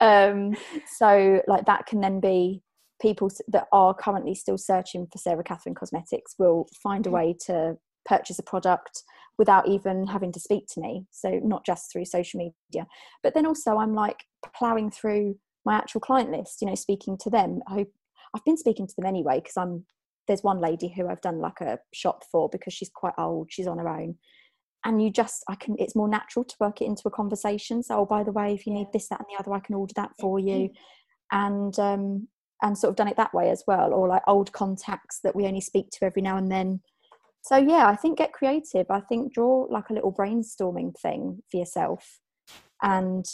um, 0.00 0.56
so 0.96 1.40
like 1.46 1.66
that 1.66 1.86
can 1.86 2.00
then 2.00 2.18
be 2.18 2.60
people 3.00 3.30
that 3.48 3.68
are 3.70 3.94
currently 3.94 4.34
still 4.34 4.58
searching 4.58 5.06
for 5.06 5.18
Sarah 5.18 5.44
Catherine 5.44 5.76
Cosmetics 5.76 6.34
will 6.38 6.66
find 6.82 7.06
a 7.06 7.10
way 7.10 7.36
to 7.46 7.76
purchase 8.04 8.38
a 8.38 8.42
product 8.42 9.02
without 9.38 9.68
even 9.68 10.06
having 10.06 10.32
to 10.32 10.40
speak 10.40 10.66
to 10.68 10.80
me. 10.80 11.06
So 11.10 11.40
not 11.42 11.64
just 11.64 11.90
through 11.90 12.04
social 12.04 12.38
media, 12.38 12.86
but 13.22 13.34
then 13.34 13.46
also 13.46 13.76
I'm 13.78 13.94
like 13.94 14.24
plowing 14.56 14.90
through 14.90 15.36
my 15.64 15.74
actual 15.74 16.00
client 16.00 16.30
list, 16.30 16.60
you 16.60 16.68
know, 16.68 16.74
speaking 16.74 17.16
to 17.18 17.30
them. 17.30 17.60
I 17.68 17.74
hope 17.74 17.92
I've 18.34 18.44
been 18.44 18.56
speaking 18.56 18.86
to 18.86 18.94
them 18.96 19.06
anyway 19.06 19.38
because 19.38 19.56
I'm 19.56 19.84
there's 20.28 20.42
one 20.42 20.60
lady 20.60 20.88
who 20.88 21.08
I've 21.08 21.20
done 21.20 21.40
like 21.40 21.60
a 21.60 21.78
shop 21.92 22.22
for 22.30 22.48
because 22.48 22.72
she's 22.72 22.90
quite 22.94 23.14
old, 23.18 23.48
she's 23.50 23.66
on 23.66 23.78
her 23.78 23.88
own. 23.88 24.16
And 24.84 25.02
you 25.02 25.10
just 25.10 25.44
I 25.48 25.54
can 25.54 25.76
it's 25.78 25.96
more 25.96 26.08
natural 26.08 26.44
to 26.44 26.56
work 26.60 26.80
it 26.80 26.86
into 26.86 27.02
a 27.06 27.10
conversation. 27.10 27.82
So 27.82 28.00
oh 28.00 28.06
by 28.06 28.22
the 28.22 28.32
way, 28.32 28.52
if 28.52 28.66
you 28.66 28.72
need 28.72 28.88
this, 28.92 29.08
that 29.08 29.20
and 29.20 29.26
the 29.30 29.40
other, 29.40 29.54
I 29.54 29.60
can 29.60 29.74
order 29.74 29.94
that 29.96 30.10
for 30.20 30.38
you. 30.38 30.70
And 31.30 31.76
um 31.78 32.28
and 32.62 32.78
sort 32.78 32.90
of 32.90 32.96
done 32.96 33.08
it 33.08 33.16
that 33.16 33.34
way 33.34 33.50
as 33.50 33.64
well 33.66 33.92
or 33.92 34.06
like 34.08 34.22
old 34.26 34.52
contacts 34.52 35.18
that 35.24 35.34
we 35.34 35.46
only 35.46 35.60
speak 35.60 35.90
to 35.90 36.04
every 36.04 36.22
now 36.22 36.36
and 36.36 36.50
then 36.50 36.80
so 37.42 37.56
yeah 37.56 37.86
i 37.86 37.96
think 37.96 38.18
get 38.18 38.32
creative. 38.32 38.86
I 38.90 39.00
think 39.00 39.34
draw 39.34 39.66
like 39.70 39.90
a 39.90 39.92
little 39.92 40.12
brainstorming 40.12 40.98
thing 40.98 41.42
for 41.50 41.56
yourself 41.56 42.20
and 42.82 43.24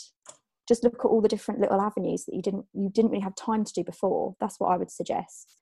just 0.67 0.85
look 0.85 0.97
at 1.01 1.09
all 1.09 1.23
the 1.23 1.29
different 1.29 1.61
little 1.61 1.81
avenues 1.81 2.25
that 2.27 2.35
you 2.35 2.43
didn't 2.43 2.67
you 2.75 2.91
didn't 2.91 3.11
really 3.11 3.23
have 3.23 3.35
time 3.35 3.65
to 3.65 3.73
do 3.73 3.83
before. 3.83 4.37
That's 4.41 4.61
what 4.61 4.69
i 4.69 4.77
would 4.77 4.91
suggest. 4.91 5.57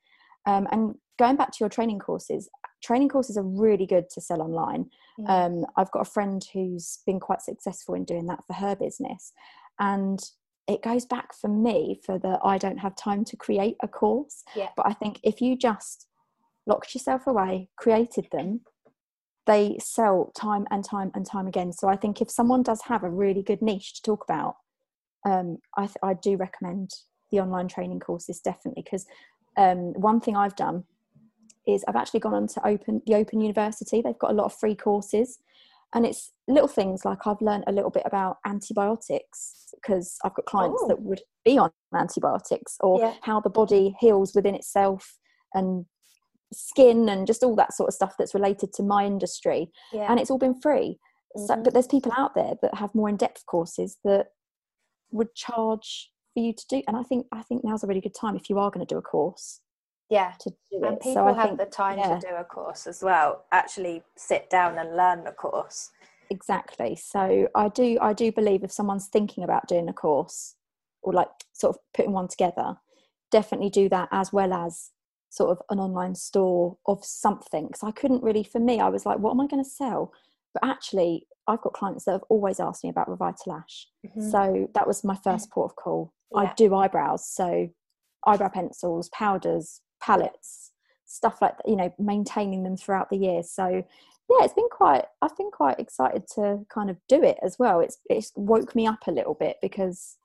Um, 0.46 0.68
and 0.70 0.94
going 1.18 1.36
back 1.36 1.50
to 1.52 1.58
your 1.60 1.68
training 1.68 1.98
courses 1.98 2.48
training 2.82 3.08
courses 3.08 3.36
are 3.36 3.42
really 3.42 3.86
good 3.86 4.10
to 4.10 4.20
sell 4.20 4.42
online. 4.42 4.90
Um, 5.28 5.64
i've 5.76 5.90
got 5.92 6.06
a 6.06 6.10
friend 6.10 6.44
who's 6.52 6.98
been 7.06 7.20
quite 7.20 7.40
successful 7.40 7.94
in 7.94 8.04
doing 8.04 8.26
that 8.26 8.44
for 8.46 8.52
her 8.52 8.76
business. 8.76 9.32
And 9.78 10.20
it 10.68 10.82
goes 10.82 11.06
back 11.06 11.32
for 11.32 11.48
me 11.48 12.00
for 12.04 12.18
the 12.18 12.38
I 12.42 12.58
don't 12.58 12.78
have 12.78 12.96
time 12.96 13.24
to 13.26 13.36
create 13.36 13.76
a 13.82 13.88
course. 13.88 14.42
Yeah. 14.54 14.68
But 14.76 14.86
I 14.86 14.92
think 14.92 15.20
if 15.22 15.40
you 15.40 15.56
just 15.56 16.06
locked 16.66 16.94
yourself 16.94 17.26
away, 17.26 17.68
created 17.76 18.28
them, 18.32 18.61
they 19.46 19.76
sell 19.78 20.32
time 20.37 20.66
and 20.70 20.85
time 20.85 21.11
and 21.14 21.25
time 21.25 21.46
again. 21.46 21.73
So 21.73 21.88
I 21.88 21.96
think 21.96 22.20
if 22.20 22.30
someone 22.30 22.62
does 22.62 22.82
have 22.82 23.04
a 23.04 23.11
really 23.11 23.42
good 23.42 23.62
niche 23.62 23.94
to 23.94 24.02
talk 24.02 24.25
about, 24.25 24.56
um, 25.25 25.58
I, 25.76 25.87
th- 25.87 25.96
I 26.02 26.14
do 26.14 26.37
recommend 26.37 26.90
the 27.30 27.40
online 27.40 27.68
training 27.68 28.00
courses 28.00 28.40
definitely 28.40 28.82
because 28.82 29.06
um, 29.56 29.92
one 29.94 30.20
thing 30.20 30.37
I've 30.37 30.56
done 30.56 30.85
is 31.66 31.85
I've 31.88 31.96
actually 31.96 32.20
gone 32.20 32.35
on 32.35 32.46
to 32.49 32.66
open 32.66 33.02
the 33.06 33.14
Open 33.16 33.40
University. 33.40 34.02
They've 34.02 34.18
got 34.18 34.30
a 34.30 34.35
lot 34.35 34.44
of 34.44 34.54
free 34.54 34.76
courses, 34.76 35.38
and 35.94 36.06
it's 36.06 36.32
little 36.46 36.68
things 36.68 37.04
like 37.04 37.26
I've 37.26 37.40
learned 37.40 37.64
a 37.66 37.73
little 37.73 37.90
bit 37.90 38.04
about 38.06 38.38
antibiotics 38.44 39.75
because 39.75 40.16
I've 40.25 40.35
got 40.35 40.44
clients 40.46 40.82
Oh. 40.85 40.88
that 40.88 41.00
would 41.02 41.23
be 41.44 41.58
on 41.58 41.70
antibiotics 41.94 42.76
or 42.80 43.00
Yeah. 43.00 43.14
how 43.23 43.40
the 43.40 43.50
body 43.50 43.96
heals 43.99 44.35
within 44.35 44.54
itself 44.54 45.16
and 45.54 45.87
skin 46.56 47.08
and 47.08 47.26
just 47.26 47.42
all 47.42 47.54
that 47.56 47.72
sort 47.75 47.88
of 47.88 47.94
stuff 47.94 48.14
that's 48.18 48.34
related 48.34 48.72
to 48.75 48.82
my 48.82 49.04
industry 49.04 49.70
Yeah. 49.92 50.10
and 50.10 50.18
it's 50.20 50.30
all 50.30 50.38
been 50.38 50.60
free 50.60 50.98
so, 51.36 51.54
Mhm. 51.54 51.64
but 51.64 51.72
there's 51.75 51.86
people 51.86 52.12
out 52.16 52.34
there 52.34 52.54
that 52.62 52.76
have 52.76 52.94
more 52.94 53.08
in-depth 53.10 53.44
courses 53.46 53.98
that 54.04 54.28
would 55.10 55.34
charge 55.34 56.12
for 56.32 56.40
you 56.40 56.52
to 56.52 56.66
do 56.68 56.82
and 56.88 56.96
I 56.96 57.02
think 57.02 57.26
I 57.32 57.42
think 57.42 57.62
now's 57.64 57.84
a 57.84 57.86
really 57.86 58.00
good 58.00 58.14
time 58.14 58.36
if 58.36 58.48
you 58.50 58.58
are 58.58 58.70
going 58.70 58.86
to 58.86 58.94
do 58.94 58.98
a 58.98 59.02
course 59.02 59.60
yeah. 60.08 60.32
to 60.40 60.50
do 60.70 60.84
And 60.84 60.96
it 60.96 61.00
people 61.02 61.14
so 61.14 61.34
have 61.34 61.46
think 61.48 61.58
the 61.58 61.66
time 61.66 61.98
yeah. 61.98 62.18
to 62.18 62.26
do 62.28 62.34
a 62.34 62.44
course 62.44 62.86
as 62.86 63.02
well. 63.02 63.44
Actually, 63.52 64.02
sit 64.16 64.48
down 64.50 64.78
and 64.78 64.96
learn 64.96 65.25
the 65.25 65.32
course. 65.32 65.90
exactly 66.30 66.96
so 66.96 67.46
i 67.54 67.68
do 67.68 67.98
i 68.00 68.12
do 68.12 68.32
believe 68.32 68.64
if 68.64 68.72
someone's 68.72 69.06
thinking 69.06 69.44
about 69.44 69.68
doing 69.68 69.88
a 69.88 69.92
course 69.92 70.56
or 71.02 71.12
like 71.12 71.28
sort 71.52 71.76
of 71.76 71.80
putting 71.94 72.10
one 72.12 72.26
together 72.26 72.76
definitely 73.30 73.70
do 73.70 73.88
that 73.88 74.08
as 74.10 74.32
well 74.32 74.52
as 74.52 74.90
sort 75.30 75.50
of 75.50 75.62
an 75.71 75.78
online 75.78 76.14
store 76.14 76.76
of 76.87 77.04
something 77.04 77.66
because 77.66 77.83
i 77.83 77.90
couldn't 77.90 78.23
really 78.23 78.45
for 78.45 78.59
me 78.59 78.80
i 78.80 78.88
was 78.88 79.04
like 79.04 79.18
what 79.18 79.33
am 79.33 79.40
i 79.40 79.47
going 79.47 79.62
to 79.62 79.68
sell? 79.68 80.12
But 80.54 80.68
actually 80.68 81.26
i've 81.47 81.61
got 81.61 81.75
clients 81.75 82.04
that 82.04 82.12
have 82.12 82.25
always 82.28 82.61
asked 82.61 82.83
me 82.83 82.90
about 82.90 83.09
revitalash. 83.09 83.87
Mm-hmm. 84.06 84.30
So 84.30 84.71
that 84.75 84.87
was 84.87 85.04
my 85.04 85.16
first 85.23 85.50
port 85.50 85.73
of 85.73 85.76
call. 85.76 86.12
I 86.35 86.52
do 86.56 86.75
eyebrows 86.75 87.28
so 87.28 87.68
eyebrow 88.26 88.49
pencils 88.49 89.09
powders 89.11 89.80
palettes 90.02 90.73
stuff 91.04 91.40
like 91.40 91.56
that 91.56 91.68
you 91.68 91.76
know 91.76 91.92
maintaining 91.99 92.62
them 92.62 92.76
throughout 92.76 93.11
the 93.11 93.16
year. 93.16 93.42
So 93.42 93.85
yeah 94.28 94.45
it's 94.45 94.54
been 94.54 94.68
quite 94.71 95.04
i've 95.23 95.37
been 95.37 95.52
quite 95.52 95.78
excited 95.78 96.25
to 96.35 96.64
kind 96.68 96.90
of 96.90 96.97
do 97.09 97.23
it 97.23 97.38
as 97.42 97.59
well. 97.59 97.80
It's 97.80 97.99
it's 98.09 98.33
woke 98.35 98.75
me 98.75 98.87
up 98.87 99.06
a 99.06 99.12
little 99.12 99.35
bit 99.35 99.56
because 99.62 100.16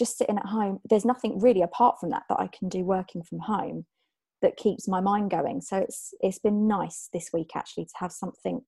just 0.00 0.16
sitting 0.16 0.38
at 0.38 0.46
home 0.46 0.80
there's 0.88 1.04
nothing 1.04 1.38
really 1.40 1.60
apart 1.60 2.00
from 2.00 2.08
that 2.08 2.22
that 2.28 2.40
i 2.40 2.46
can 2.46 2.68
do 2.68 2.82
working 2.82 3.22
from 3.22 3.38
home 3.38 3.84
that 4.42 4.56
keeps 4.56 4.88
my 4.88 5.00
mind 5.00 5.30
going 5.30 5.60
so 5.60 5.76
it's 5.76 6.14
it's 6.20 6.38
been 6.38 6.66
nice 6.66 7.08
this 7.12 7.30
week 7.32 7.50
actually 7.54 7.84
to 7.84 7.92
have 7.96 8.12
something 8.12 8.60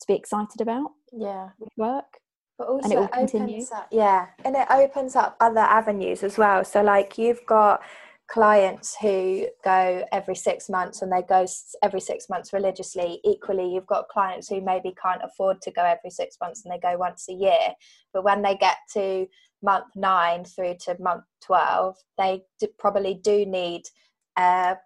to 0.00 0.06
be 0.06 0.14
excited 0.14 0.60
about 0.60 0.90
yeah. 1.12 1.50
with 1.58 1.68
work 1.76 2.18
But 2.58 2.68
also 2.68 2.84
And 2.84 2.92
it 2.92 3.04
it 3.04 3.12
continue. 3.12 3.54
opens 3.56 3.72
up, 3.72 3.88
yeah, 3.90 4.26
and 4.44 4.56
it 4.56 4.66
opens 4.70 5.16
up 5.16 5.36
other 5.40 5.60
avenues 5.60 6.22
as 6.22 6.36
well. 6.38 6.64
So 6.64 6.82
like 6.82 7.16
you've 7.18 7.44
got 7.46 7.80
clients 8.28 8.96
who 9.00 9.46
go 9.64 10.04
every 10.12 10.36
six 10.36 10.68
months 10.68 11.02
and 11.02 11.10
they 11.10 11.22
go 11.22 11.44
every 11.82 12.00
six 12.00 12.28
months 12.28 12.52
religiously. 12.52 13.20
Equally, 13.24 13.72
you've 13.72 13.86
got 13.94 14.08
clients 14.08 14.48
who 14.48 14.60
maybe 14.60 14.94
can't 15.02 15.20
afford 15.24 15.60
to 15.62 15.70
go 15.72 15.82
every 15.84 16.10
six 16.10 16.36
months 16.40 16.64
and 16.64 16.72
they 16.72 16.78
go 16.78 16.96
once 16.96 17.26
a 17.28 17.32
year. 17.32 17.74
But 18.12 18.24
when 18.24 18.42
they 18.42 18.56
get 18.56 18.76
to 18.94 19.26
month 19.62 19.86
nine 19.96 20.44
through 20.44 20.76
to 20.84 20.96
month 21.00 21.24
twelve, 21.44 21.96
they 22.18 22.42
d- 22.60 22.68
probably 22.78 23.14
do 23.14 23.44
need 23.44 23.82
a 24.38 24.76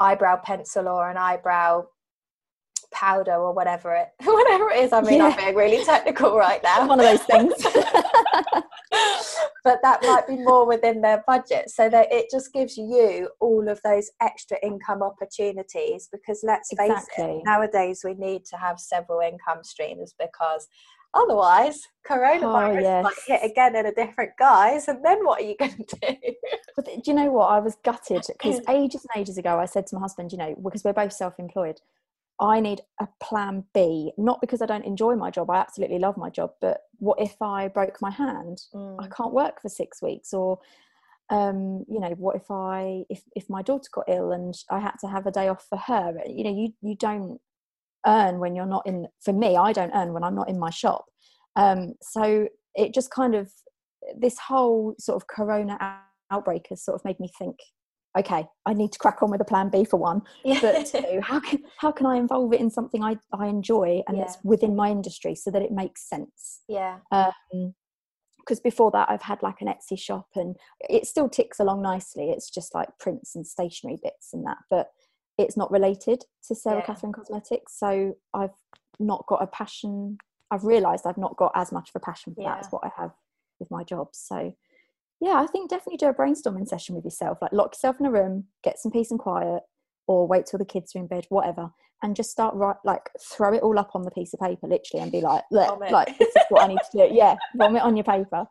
eyebrow 0.00 0.40
pencil 0.42 0.88
or 0.88 1.10
an 1.10 1.16
eyebrow 1.16 1.84
powder 2.92 3.34
or 3.34 3.52
whatever 3.52 3.94
it 3.94 4.08
whatever 4.24 4.70
it 4.70 4.84
is. 4.84 4.92
I 4.92 5.00
mean, 5.00 5.20
I'm 5.20 5.30
Yeah. 5.30 5.36
being 5.36 5.54
really 5.56 5.84
technical 5.84 6.36
right 6.36 6.62
now 6.62 6.86
one 6.86 7.00
of 7.00 7.06
those 7.06 7.22
things 7.22 7.54
but 9.64 9.80
that 9.82 10.02
might 10.02 10.26
be 10.28 10.36
more 10.36 10.66
within 10.66 11.00
their 11.00 11.24
budget 11.26 11.70
so 11.70 11.88
that 11.88 12.12
it 12.12 12.26
just 12.30 12.52
gives 12.52 12.76
you 12.76 13.28
all 13.40 13.68
of 13.68 13.80
those 13.82 14.10
extra 14.20 14.56
income 14.62 15.02
opportunities 15.02 16.08
because 16.12 16.40
let's 16.44 16.68
face 16.76 16.90
Exactly. 16.90 17.38
it 17.38 17.42
nowadays 17.44 18.02
we 18.04 18.14
need 18.14 18.44
to 18.44 18.56
have 18.56 18.78
several 18.78 19.20
income 19.20 19.64
streams 19.64 20.14
because 20.18 20.68
otherwise 21.14 21.88
coronavirus 22.06 22.42
might 22.52 22.76
Oh, 22.76 22.78
yes. 22.80 23.24
hit 23.26 23.50
again 23.50 23.76
in 23.76 23.86
a 23.86 23.92
different 23.94 24.32
guise 24.38 24.88
and 24.88 25.04
then 25.04 25.24
what 25.24 25.40
are 25.40 25.44
you 25.44 25.56
going 25.58 25.84
to 25.88 25.96
do 26.00 26.16
But 26.76 26.86
do 26.86 27.00
you 27.06 27.14
know 27.14 27.30
what? 27.30 27.46
I 27.46 27.60
was 27.60 27.76
gutted 27.84 28.24
because 28.28 28.60
ages 28.68 29.06
and 29.06 29.20
ages 29.20 29.38
ago, 29.38 29.58
I 29.60 29.64
said 29.66 29.86
to 29.88 29.94
my 29.94 30.00
husband, 30.00 30.32
you 30.32 30.38
know, 30.38 30.54
because 30.62 30.82
we're 30.84 30.92
both 30.92 31.12
self 31.12 31.34
employed, 31.38 31.80
I 32.40 32.58
need 32.58 32.80
a 33.00 33.06
plan 33.22 33.62
B. 33.72 34.10
Not 34.18 34.40
because 34.40 34.60
I 34.60 34.66
don't 34.66 34.84
enjoy 34.84 35.14
my 35.14 35.30
job, 35.30 35.50
I 35.50 35.56
absolutely 35.58 36.00
love 36.00 36.16
my 36.16 36.30
job, 36.30 36.50
but 36.60 36.80
what 36.98 37.20
if 37.20 37.40
I 37.40 37.68
broke 37.68 38.02
my 38.02 38.10
hand? 38.10 38.58
I 38.98 39.06
can't 39.06 39.32
work 39.32 39.62
for 39.62 39.68
six 39.68 40.02
weeks. 40.02 40.34
Or, 40.34 40.58
um, 41.30 41.84
you 41.88 42.00
know, 42.00 42.10
what 42.18 42.34
if 42.34 42.50
I, 42.50 43.04
if, 43.08 43.22
if 43.36 43.48
my 43.48 43.62
daughter 43.62 43.88
got 43.92 44.06
ill 44.08 44.32
and 44.32 44.52
I 44.68 44.80
had 44.80 44.94
to 45.02 45.06
have 45.06 45.26
a 45.26 45.30
day 45.30 45.46
off 45.46 45.64
for 45.68 45.78
her? 45.78 46.12
You 46.26 46.42
know, 46.44 46.54
you, 46.54 46.72
you 46.82 46.96
don't 46.96 47.40
earn 48.06 48.38
when 48.38 48.54
you're 48.54 48.66
not 48.66 48.86
in, 48.86 49.06
for 49.24 49.32
me, 49.32 49.56
I 49.56 49.72
don't 49.72 49.92
earn 49.94 50.12
when 50.12 50.24
I'm 50.24 50.34
not 50.34 50.48
in 50.48 50.58
my 50.58 50.70
shop. 50.70 51.04
Um, 51.56 51.94
so 52.02 52.48
it 52.74 52.92
just 52.94 53.10
kind 53.10 53.34
of, 53.34 53.50
this 54.18 54.38
whole 54.38 54.94
sort 54.98 55.16
of 55.16 55.26
corona 55.28 55.78
outbreak 56.30 56.66
has 56.68 56.84
sort 56.84 56.94
of 56.96 57.04
made 57.04 57.18
me 57.20 57.30
think 57.38 57.56
okay 58.16 58.46
i 58.66 58.72
need 58.72 58.92
to 58.92 58.98
crack 58.98 59.22
on 59.22 59.30
with 59.30 59.40
a 59.40 59.44
plan 59.44 59.68
b 59.68 59.84
for 59.84 59.96
one 59.96 60.22
yeah. 60.44 60.58
but 60.60 60.86
two 60.86 61.20
how 61.22 61.40
can 61.40 61.62
how 61.78 61.90
can 61.90 62.06
i 62.06 62.16
involve 62.16 62.52
it 62.52 62.60
in 62.60 62.70
something 62.70 63.02
i, 63.02 63.16
I 63.32 63.46
enjoy 63.46 64.02
and 64.06 64.16
Yeah. 64.16 64.24
that's 64.24 64.38
within 64.44 64.76
my 64.76 64.90
industry 64.90 65.34
so 65.34 65.50
that 65.50 65.62
it 65.62 65.72
makes 65.72 66.08
sense 66.08 66.60
yeah 66.68 66.98
um 67.10 67.74
because 68.38 68.60
before 68.60 68.90
that 68.92 69.08
i've 69.10 69.22
had 69.22 69.42
like 69.42 69.60
an 69.60 69.68
etsy 69.68 69.98
shop 69.98 70.28
and 70.34 70.56
it 70.80 71.06
still 71.06 71.28
ticks 71.28 71.58
along 71.58 71.82
nicely 71.82 72.30
it's 72.30 72.50
just 72.50 72.74
like 72.74 72.88
prints 73.00 73.34
and 73.34 73.46
stationery 73.46 73.98
bits 74.02 74.30
and 74.32 74.46
that 74.46 74.58
but 74.70 74.88
it's 75.38 75.56
not 75.56 75.70
related 75.70 76.22
to 76.46 76.54
sarah 76.54 76.78
Yeah. 76.78 76.86
catherine 76.86 77.12
cosmetics 77.12 77.78
so 77.78 78.16
i've 78.34 78.54
not 78.98 79.24
got 79.26 79.42
a 79.42 79.46
passion 79.46 80.18
i've 80.50 80.64
realized 80.64 81.06
i've 81.06 81.18
not 81.18 81.36
got 81.36 81.52
as 81.54 81.72
much 81.72 81.90
of 81.90 82.00
a 82.00 82.04
passion 82.04 82.34
for 82.34 82.44
that 82.44 82.60
as 82.60 82.68
what 82.70 82.82
i 82.84 82.90
have 83.00 83.10
with 83.60 83.70
my 83.70 83.84
job. 83.84 84.08
So 84.12 84.54
yeah 85.20 85.34
i 85.40 85.46
think 85.46 85.70
definitely 85.70 85.96
do 85.96 86.08
a 86.08 86.14
brainstorming 86.14 86.66
session 86.66 86.94
with 86.94 87.04
yourself 87.04 87.38
like 87.40 87.52
lock 87.52 87.74
yourself 87.74 87.96
in 88.00 88.06
a 88.06 88.10
room 88.10 88.44
get 88.62 88.78
some 88.78 88.92
peace 88.92 89.10
and 89.10 89.20
quiet 89.20 89.62
or 90.06 90.26
wait 90.26 90.46
till 90.46 90.58
the 90.58 90.64
kids 90.64 90.94
are 90.94 90.98
in 90.98 91.06
bed 91.06 91.24
whatever 91.28 91.70
and 92.02 92.16
just 92.16 92.30
start 92.30 92.54
right 92.56 92.76
like 92.84 93.08
throw 93.20 93.54
it 93.54 93.62
all 93.62 93.78
up 93.78 93.90
on 93.94 94.02
the 94.02 94.10
piece 94.10 94.34
of 94.34 94.40
paper 94.40 94.66
literally 94.66 95.02
and 95.02 95.12
be 95.12 95.20
like 95.20 95.42
look 95.50 95.80
like 95.90 96.18
this 96.18 96.28
is 96.28 96.42
what 96.50 96.64
i 96.64 96.66
need 96.66 96.78
to 96.92 97.08
do. 97.08 97.14
Yeah 97.14 97.36
vomit 97.56 97.82
on 97.82 97.96
your 97.96 98.04
paper. 98.04 98.44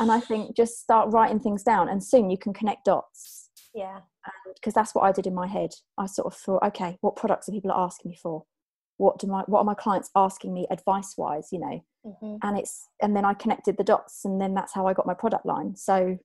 And 0.00 0.10
i 0.10 0.18
think 0.18 0.56
just 0.56 0.80
start 0.80 1.10
writing 1.12 1.38
things 1.38 1.62
down 1.62 1.88
and 1.88 2.02
soon 2.02 2.30
you 2.30 2.38
can 2.38 2.52
connect 2.52 2.86
dots 2.86 3.37
yeah 3.74 4.00
because 4.54 4.74
that's 4.74 4.94
what 4.94 5.02
i 5.02 5.12
did 5.12 5.26
in 5.26 5.34
my 5.34 5.46
head 5.46 5.70
i 5.98 6.06
sort 6.06 6.26
of 6.26 6.38
thought 6.38 6.62
okay 6.62 6.96
what 7.00 7.16
products 7.16 7.48
are 7.48 7.52
people 7.52 7.72
asking 7.72 8.10
me 8.10 8.16
for 8.20 8.44
what 8.96 9.18
do 9.18 9.26
my 9.26 9.42
what 9.46 9.60
are 9.60 9.64
my 9.64 9.74
clients 9.74 10.10
asking 10.16 10.52
me 10.52 10.66
advice 10.70 11.14
wise 11.16 11.48
you 11.52 11.58
know 11.60 11.84
Mhm. 12.06 12.38
and 12.42 12.58
it's 12.58 12.88
and 13.02 13.14
then 13.16 13.24
i 13.24 13.34
connected 13.34 13.76
the 13.76 13.84
dots 13.84 14.24
and 14.24 14.40
then 14.40 14.54
that's 14.54 14.72
how 14.74 14.86
i 14.86 14.92
got 14.94 15.06
my 15.06 15.14
product 15.14 15.44
line 15.44 15.74
so 15.76 16.16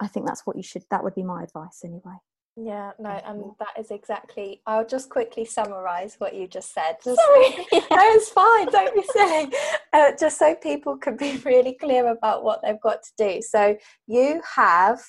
i 0.00 0.06
think 0.08 0.26
that's 0.26 0.46
what 0.46 0.56
you 0.56 0.62
should 0.62 0.84
that 0.90 1.04
would 1.04 1.14
be 1.14 1.22
my 1.22 1.42
advice 1.42 1.82
anyway 1.84 2.16
Yeah, 2.58 2.92
no, 2.98 3.10
and 3.10 3.40
Cool. 3.42 3.56
that 3.58 3.78
is 3.78 3.90
exactly. 3.90 4.62
I'll 4.66 4.86
just 4.86 5.10
quickly 5.10 5.44
summarise 5.44 6.14
what 6.18 6.32
you 6.34 6.48
just 6.48 6.72
said. 6.72 6.96
Just, 7.04 7.20
Sorry. 7.26 7.50
no, 7.72 8.02
it's 8.16 8.30
fine. 8.30 8.66
Don't 8.76 8.94
be 8.94 9.02
silly. 9.12 9.52
Uh, 9.92 10.12
just 10.18 10.38
so 10.38 10.54
people 10.54 10.96
can 10.98 11.16
be 11.16 11.36
really 11.44 11.74
clear 11.74 12.08
about 12.08 12.44
what 12.44 12.60
they've 12.62 12.80
got 12.80 13.02
to 13.02 13.12
do. 13.18 13.40
So 13.42 13.76
you 14.06 14.42
have 14.54 15.00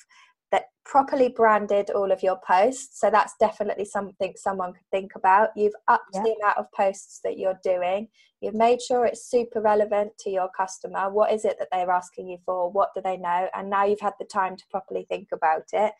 that 0.50 0.64
properly 0.84 1.28
branded 1.28 1.90
all 1.90 2.10
of 2.10 2.22
your 2.22 2.38
posts. 2.46 2.98
So 3.00 3.10
that's 3.10 3.34
definitely 3.38 3.84
something 3.84 4.32
someone 4.36 4.72
could 4.72 4.90
think 4.90 5.12
about. 5.14 5.50
You've 5.56 5.74
upped 5.88 6.14
Yeah. 6.14 6.22
the 6.22 6.36
amount 6.40 6.58
of 6.58 6.72
posts 6.72 7.20
that 7.24 7.38
you're 7.38 7.60
doing. 7.62 8.08
You've 8.40 8.54
made 8.54 8.80
sure 8.80 9.04
it's 9.04 9.28
super 9.28 9.60
relevant 9.60 10.16
to 10.20 10.30
your 10.30 10.48
customer. 10.56 11.10
What 11.10 11.32
is 11.32 11.44
it 11.44 11.58
that 11.58 11.68
they're 11.70 11.90
asking 11.90 12.28
you 12.28 12.38
for? 12.46 12.70
What 12.70 12.94
do 12.94 13.02
they 13.02 13.16
know? 13.16 13.48
And 13.54 13.68
now 13.68 13.84
you've 13.84 14.00
had 14.00 14.14
the 14.18 14.24
time 14.24 14.56
to 14.56 14.64
properly 14.70 15.04
think 15.08 15.28
about 15.32 15.64
it 15.72 15.92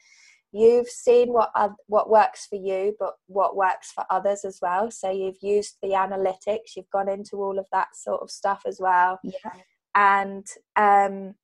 you've 0.53 0.89
seen 0.89 1.33
what 1.33 1.51
what 1.89 2.09
works 2.09 2.47
for 2.47 2.57
you 2.57 2.95
but 2.99 3.15
what 3.27 3.57
works 3.57 3.93
for 3.93 4.05
others 4.11 4.45
as 4.45 4.59
well 4.63 4.91
so 4.91 5.11
you've 5.11 5.43
used 5.43 5.77
the 5.83 5.91
analytics 5.91 6.75
you've 6.77 6.91
gone 6.91 7.09
into 7.09 7.37
all 7.37 7.59
of 7.59 7.67
that 7.71 7.89
sort 7.95 8.23
of 8.23 8.31
stuff 8.31 8.63
as 8.67 8.81
well 8.81 9.19
yeah 9.23 9.53
and 9.95 10.47
um 10.77 11.35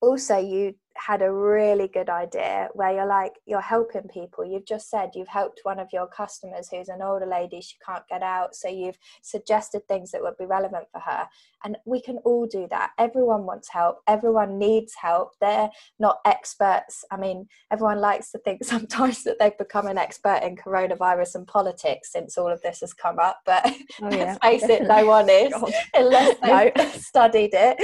also 0.00 0.38
you 0.38 0.74
had 0.96 1.22
a 1.22 1.32
really 1.32 1.88
good 1.88 2.08
idea 2.08 2.68
where 2.74 2.92
you're 2.92 3.06
like 3.06 3.32
you're 3.46 3.60
helping 3.60 4.08
people. 4.08 4.44
You've 4.44 4.66
just 4.66 4.90
said 4.90 5.10
you've 5.14 5.28
helped 5.28 5.60
one 5.62 5.78
of 5.78 5.88
your 5.92 6.06
customers 6.06 6.68
who's 6.70 6.88
an 6.88 7.02
older 7.02 7.26
lady 7.26 7.60
she 7.60 7.76
can't 7.84 8.06
get 8.08 8.22
out 8.22 8.54
so 8.54 8.68
you've 8.68 8.98
suggested 9.22 9.86
things 9.86 10.10
that 10.10 10.22
would 10.22 10.36
be 10.38 10.46
relevant 10.46 10.86
for 10.92 11.00
her. 11.00 11.26
And 11.64 11.76
we 11.86 12.00
can 12.00 12.18
all 12.24 12.46
do 12.46 12.66
that. 12.70 12.90
Everyone 12.98 13.44
wants 13.44 13.68
help. 13.70 13.98
Everyone 14.08 14.58
needs 14.58 14.94
help. 15.00 15.32
They're 15.40 15.70
not 15.98 16.18
experts. 16.24 17.04
I 17.10 17.16
mean 17.16 17.46
everyone 17.70 18.00
likes 18.00 18.30
to 18.32 18.38
think 18.38 18.64
sometimes 18.64 19.24
that 19.24 19.38
they've 19.38 19.56
become 19.58 19.86
an 19.86 19.98
expert 19.98 20.40
in 20.42 20.56
coronavirus 20.56 21.36
and 21.36 21.46
politics 21.46 22.12
since 22.12 22.36
all 22.36 22.50
of 22.50 22.62
this 22.62 22.80
has 22.80 22.92
come 22.92 23.18
up 23.18 23.40
but 23.44 23.62
oh 24.02 24.08
let's 24.10 24.38
face 24.38 24.62
it 24.64 24.82
no 24.82 25.06
one 25.06 25.28
is 25.28 25.52
unless 25.94 26.36
they've 26.42 27.02
studied 27.02 27.50
it. 27.52 27.76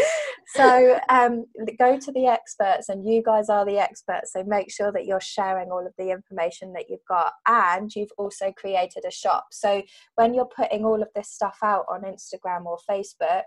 So 0.54 0.98
um, 1.08 1.44
go 1.78 1.98
to 1.98 2.12
the 2.12 2.26
experts 2.26 2.88
and 2.88 2.97
and 2.98 3.14
you 3.14 3.22
guys 3.22 3.48
are 3.48 3.64
the 3.64 3.78
experts. 3.78 4.32
So 4.32 4.42
make 4.44 4.70
sure 4.72 4.90
that 4.92 5.06
you're 5.06 5.20
sharing 5.20 5.70
all 5.70 5.86
of 5.86 5.92
the 5.96 6.10
information 6.10 6.72
that 6.72 6.86
you've 6.88 7.04
got. 7.08 7.32
And 7.46 7.94
you've 7.94 8.10
also 8.18 8.52
created 8.52 9.04
a 9.06 9.10
shop. 9.10 9.46
So 9.52 9.82
when 10.16 10.34
you're 10.34 10.46
putting 10.54 10.84
all 10.84 11.00
of 11.00 11.08
this 11.14 11.30
stuff 11.30 11.58
out 11.62 11.84
on 11.88 12.02
Instagram 12.02 12.64
or 12.64 12.78
Facebook, 12.90 13.42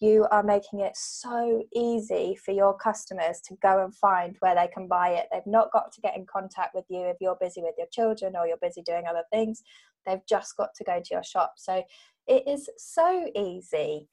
you 0.00 0.26
are 0.30 0.42
making 0.42 0.80
it 0.80 0.92
so 0.96 1.62
easy 1.74 2.36
for 2.44 2.52
your 2.52 2.76
customers 2.76 3.40
to 3.48 3.56
go 3.62 3.84
and 3.84 3.94
find 3.94 4.36
where 4.40 4.54
they 4.54 4.68
can 4.72 4.88
buy 4.88 5.10
it. 5.10 5.26
They've 5.30 5.42
not 5.46 5.72
got 5.72 5.92
to 5.92 6.00
get 6.00 6.16
in 6.16 6.26
contact 6.26 6.74
with 6.74 6.84
you 6.88 7.02
if 7.04 7.16
you're 7.20 7.38
busy 7.40 7.62
with 7.62 7.74
your 7.78 7.86
children 7.92 8.34
or 8.36 8.46
you're 8.46 8.56
busy 8.60 8.82
doing 8.82 9.04
other 9.08 9.24
things. 9.32 9.62
They've 10.06 10.26
just 10.28 10.56
got 10.56 10.70
to 10.76 10.84
go 10.84 10.98
to 10.98 11.08
your 11.10 11.22
shop. 11.22 11.54
So 11.56 11.82
it 12.26 12.44
is 12.46 12.68
so 12.78 13.30
easy. 13.36 14.08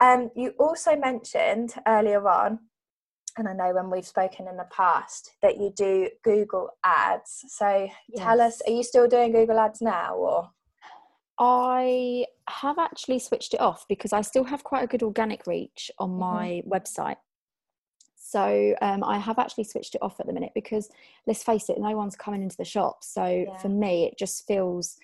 Um, 0.00 0.30
you 0.34 0.54
also 0.58 0.96
mentioned 0.96 1.74
earlier 1.86 2.26
on, 2.26 2.58
and 3.36 3.48
I 3.48 3.52
know 3.52 3.72
when 3.74 3.90
we've 3.90 4.06
spoken 4.06 4.48
in 4.48 4.56
the 4.56 4.66
past, 4.70 5.32
that 5.42 5.58
you 5.58 5.72
do 5.76 6.08
Google 6.24 6.70
Ads. 6.84 7.44
So 7.48 7.88
yes. 8.08 8.24
tell 8.24 8.40
us, 8.40 8.60
are 8.66 8.72
you 8.72 8.82
still 8.82 9.08
doing 9.08 9.32
Google 9.32 9.58
Ads 9.58 9.80
now 9.80 10.14
or? 10.14 10.50
I 11.38 12.26
have 12.48 12.78
actually 12.78 13.18
switched 13.18 13.54
it 13.54 13.60
off 13.60 13.86
because 13.88 14.12
I 14.12 14.20
still 14.20 14.44
have 14.44 14.62
quite 14.62 14.84
a 14.84 14.86
good 14.86 15.02
organic 15.02 15.46
reach 15.46 15.90
on 15.98 16.10
mm-hmm. 16.10 16.20
my 16.20 16.46
mm-hmm. 16.48 16.70
website. 16.70 17.16
So 18.16 18.76
um, 18.80 19.02
I 19.02 19.18
have 19.18 19.38
actually 19.38 19.64
switched 19.64 19.96
it 19.96 20.02
off 20.02 20.20
at 20.20 20.26
the 20.26 20.32
minute 20.32 20.52
because 20.54 20.88
let's 21.26 21.42
face 21.42 21.68
it, 21.68 21.78
no 21.78 21.96
one's 21.96 22.14
coming 22.14 22.42
into 22.42 22.56
the 22.56 22.64
shop. 22.64 23.02
So 23.02 23.24
yeah. 23.24 23.56
for 23.56 23.68
me, 23.68 24.04
it 24.04 24.18
just 24.18 24.46
feels 24.46 24.96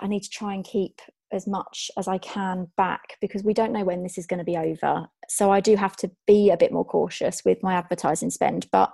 I 0.00 0.06
need 0.06 0.22
to 0.22 0.30
try 0.30 0.54
and 0.54 0.64
keep 0.64 1.00
as 1.32 1.46
much 1.46 1.90
as 1.96 2.08
I 2.08 2.18
can 2.18 2.68
back 2.76 3.16
because 3.20 3.44
we 3.44 3.54
don't 3.54 3.72
know 3.72 3.84
when 3.84 4.02
this 4.02 4.18
is 4.18 4.26
going 4.26 4.38
to 4.38 4.44
be 4.44 4.56
over. 4.56 5.06
So 5.28 5.50
I 5.50 5.60
do 5.60 5.76
have 5.76 5.96
to 5.96 6.10
be 6.26 6.50
a 6.50 6.56
bit 6.56 6.72
more 6.72 6.84
cautious 6.84 7.44
with 7.44 7.62
my 7.62 7.74
advertising 7.74 8.30
spend. 8.30 8.66
But 8.72 8.90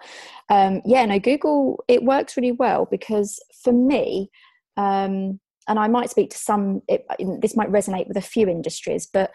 um, 0.51 0.83
yeah, 0.85 1.05
no, 1.07 1.19
Google, 1.19 1.83
it 1.89 2.03
works 2.03 2.37
really 2.37 2.53
well 2.53 2.87
because 2.91 3.41
for 3.63 3.73
me, 3.73 4.31
um, 4.77 5.41
and 5.69 5.79
I 5.79 5.89
might 5.89 6.11
speak 6.11 6.31
to 6.31 6.39
some, 6.39 6.83
it, 6.89 7.07
this 7.41 7.57
might 7.57 7.73
resonate 7.73 8.07
with 8.07 8.17
a 8.17 8.23
few 8.23 8.49
industries, 8.49 9.09
but 9.13 9.31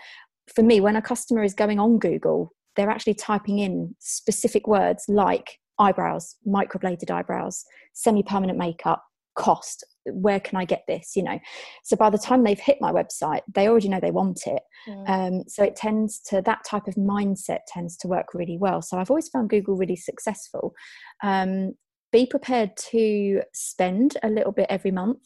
for 0.53 0.63
me, 0.63 0.79
when 0.79 0.96
a 0.96 1.01
customer 1.01 1.43
is 1.43 1.53
going 1.53 1.79
on 1.79 2.00
Google, 2.00 2.53
they're 2.75 2.89
actually 2.89 3.15
typing 3.15 3.60
in 3.60 3.96
specific 4.00 4.67
words 4.67 5.05
like 5.08 5.60
eyebrows, 5.79 6.36
microbladed 6.48 7.12
eyebrows, 7.12 7.65
semi 7.93 8.24
permanent 8.24 8.58
makeup, 8.58 9.03
cost. 9.36 9.84
Where 10.05 10.39
can 10.39 10.58
I 10.58 10.65
get 10.65 10.84
this? 10.88 11.13
You 11.15 11.24
know, 11.24 11.39
so 11.84 11.96
by 11.96 12.10
the 12.10 12.17
time 12.17 12.43
they've 12.43 12.60
hit 12.60 12.77
my 12.81 12.91
website, 12.91 13.41
they 13.53 13.67
already 13.67 13.89
know 13.89 14.00
they 14.00 14.12
want 14.12 14.41
it. 14.46 14.63
Mm. 14.88 15.10
Um, 15.10 15.43
so 15.48 15.63
it 15.63 15.75
tends 15.75 16.20
to 16.29 16.41
that 16.41 16.63
type 16.65 16.88
of 16.88 16.96
mindset 16.96 17.60
tends 17.67 17.98
to 17.98 18.08
work 18.08 18.34
really 18.34 18.58
well. 18.58 18.81
So 18.81 18.98
I've 18.98 19.12
always 19.12 19.29
found 19.29 19.50
Google 19.50 19.75
really 19.75 19.96
successful. 19.96 20.74
Um, 21.24 21.74
be 22.12 22.25
prepared 22.25 22.72
to 22.91 23.41
spend 23.53 24.17
a 24.22 24.29
little 24.29 24.51
bit 24.51 24.67
every 24.70 24.91
month 24.91 25.22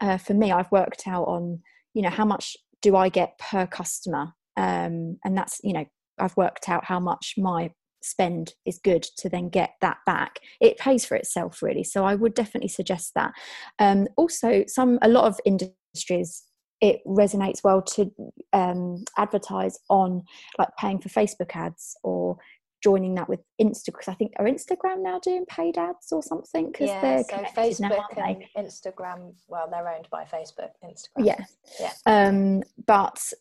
uh, 0.00 0.16
for 0.16 0.34
me, 0.34 0.50
I've 0.50 0.72
worked 0.72 1.06
out 1.06 1.24
on, 1.24 1.60
you 1.94 2.02
know, 2.02 2.10
how 2.10 2.24
much 2.24 2.56
do 2.82 2.96
I 2.96 3.08
get 3.08 3.38
per 3.38 3.66
customer? 3.66 4.32
Um, 4.56 5.18
and 5.24 5.36
that's, 5.36 5.60
you 5.62 5.72
know, 5.72 5.84
I've 6.18 6.36
worked 6.36 6.68
out 6.68 6.84
how 6.84 7.00
much 7.00 7.34
my 7.36 7.70
spend 8.02 8.54
is 8.66 8.80
good 8.82 9.02
to 9.18 9.28
then 9.28 9.48
get 9.48 9.74
that 9.80 9.98
back. 10.06 10.40
It 10.60 10.78
pays 10.78 11.04
for 11.04 11.16
itself 11.16 11.62
really 11.62 11.84
so 11.84 12.04
i 12.04 12.14
would 12.14 12.34
definitely 12.34 12.68
suggest 12.68 13.12
that. 13.14 13.32
Um, 13.78 14.08
also 14.16 14.64
some 14.66 14.98
a 15.02 15.08
lot 15.08 15.24
of 15.24 15.38
industries 15.44 16.44
it 16.80 17.00
resonates 17.06 17.62
well 17.62 17.82
to 17.82 18.10
um, 18.54 19.04
advertise 19.18 19.78
on 19.90 20.22
like 20.58 20.70
paying 20.78 20.98
for 20.98 21.08
facebook 21.08 21.54
ads 21.54 21.96
or 22.02 22.38
joining 22.82 23.14
that 23.14 23.28
with 23.28 23.40
Instagram 23.60 23.84
because 23.86 24.08
I 24.08 24.14
think 24.14 24.32
are 24.38 24.46
Instagram 24.46 25.02
now 25.02 25.18
doing 25.18 25.44
paid 25.46 25.76
ads 25.76 26.12
or 26.12 26.22
something? 26.22 26.72
Because 26.72 26.88
yeah, 26.88 27.00
they're 27.00 27.24
so 27.24 27.36
Facebook 27.54 28.02
now, 28.16 28.24
and 28.24 28.44
Instagram 28.56 29.34
well 29.48 29.68
they're 29.70 29.88
owned 29.88 30.08
by 30.10 30.24
Facebook 30.24 30.70
Instagram. 30.82 31.26
Yeah. 31.26 31.44
Yeah. 31.78 31.92
Um 32.06 32.62
but 32.86 33.32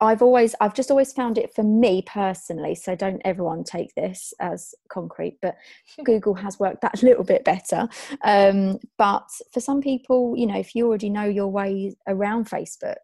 I've 0.00 0.22
always 0.22 0.54
I've 0.60 0.74
just 0.74 0.90
always 0.90 1.12
found 1.12 1.36
it 1.36 1.54
for 1.54 1.62
me 1.62 2.02
personally 2.02 2.74
so 2.74 2.94
don't 2.94 3.20
everyone 3.24 3.64
take 3.64 3.94
this 3.94 4.32
as 4.40 4.74
concrete 4.90 5.38
but 5.42 5.56
Google 6.04 6.34
has 6.34 6.58
worked 6.58 6.80
that 6.82 7.02
a 7.02 7.06
little 7.06 7.24
bit 7.24 7.44
better 7.44 7.88
um 8.24 8.78
but 8.98 9.28
for 9.52 9.60
some 9.60 9.80
people 9.80 10.34
you 10.36 10.46
know 10.46 10.58
if 10.58 10.74
you 10.74 10.86
already 10.86 11.10
know 11.10 11.24
your 11.24 11.48
way 11.48 11.94
around 12.06 12.48
Facebook 12.48 12.96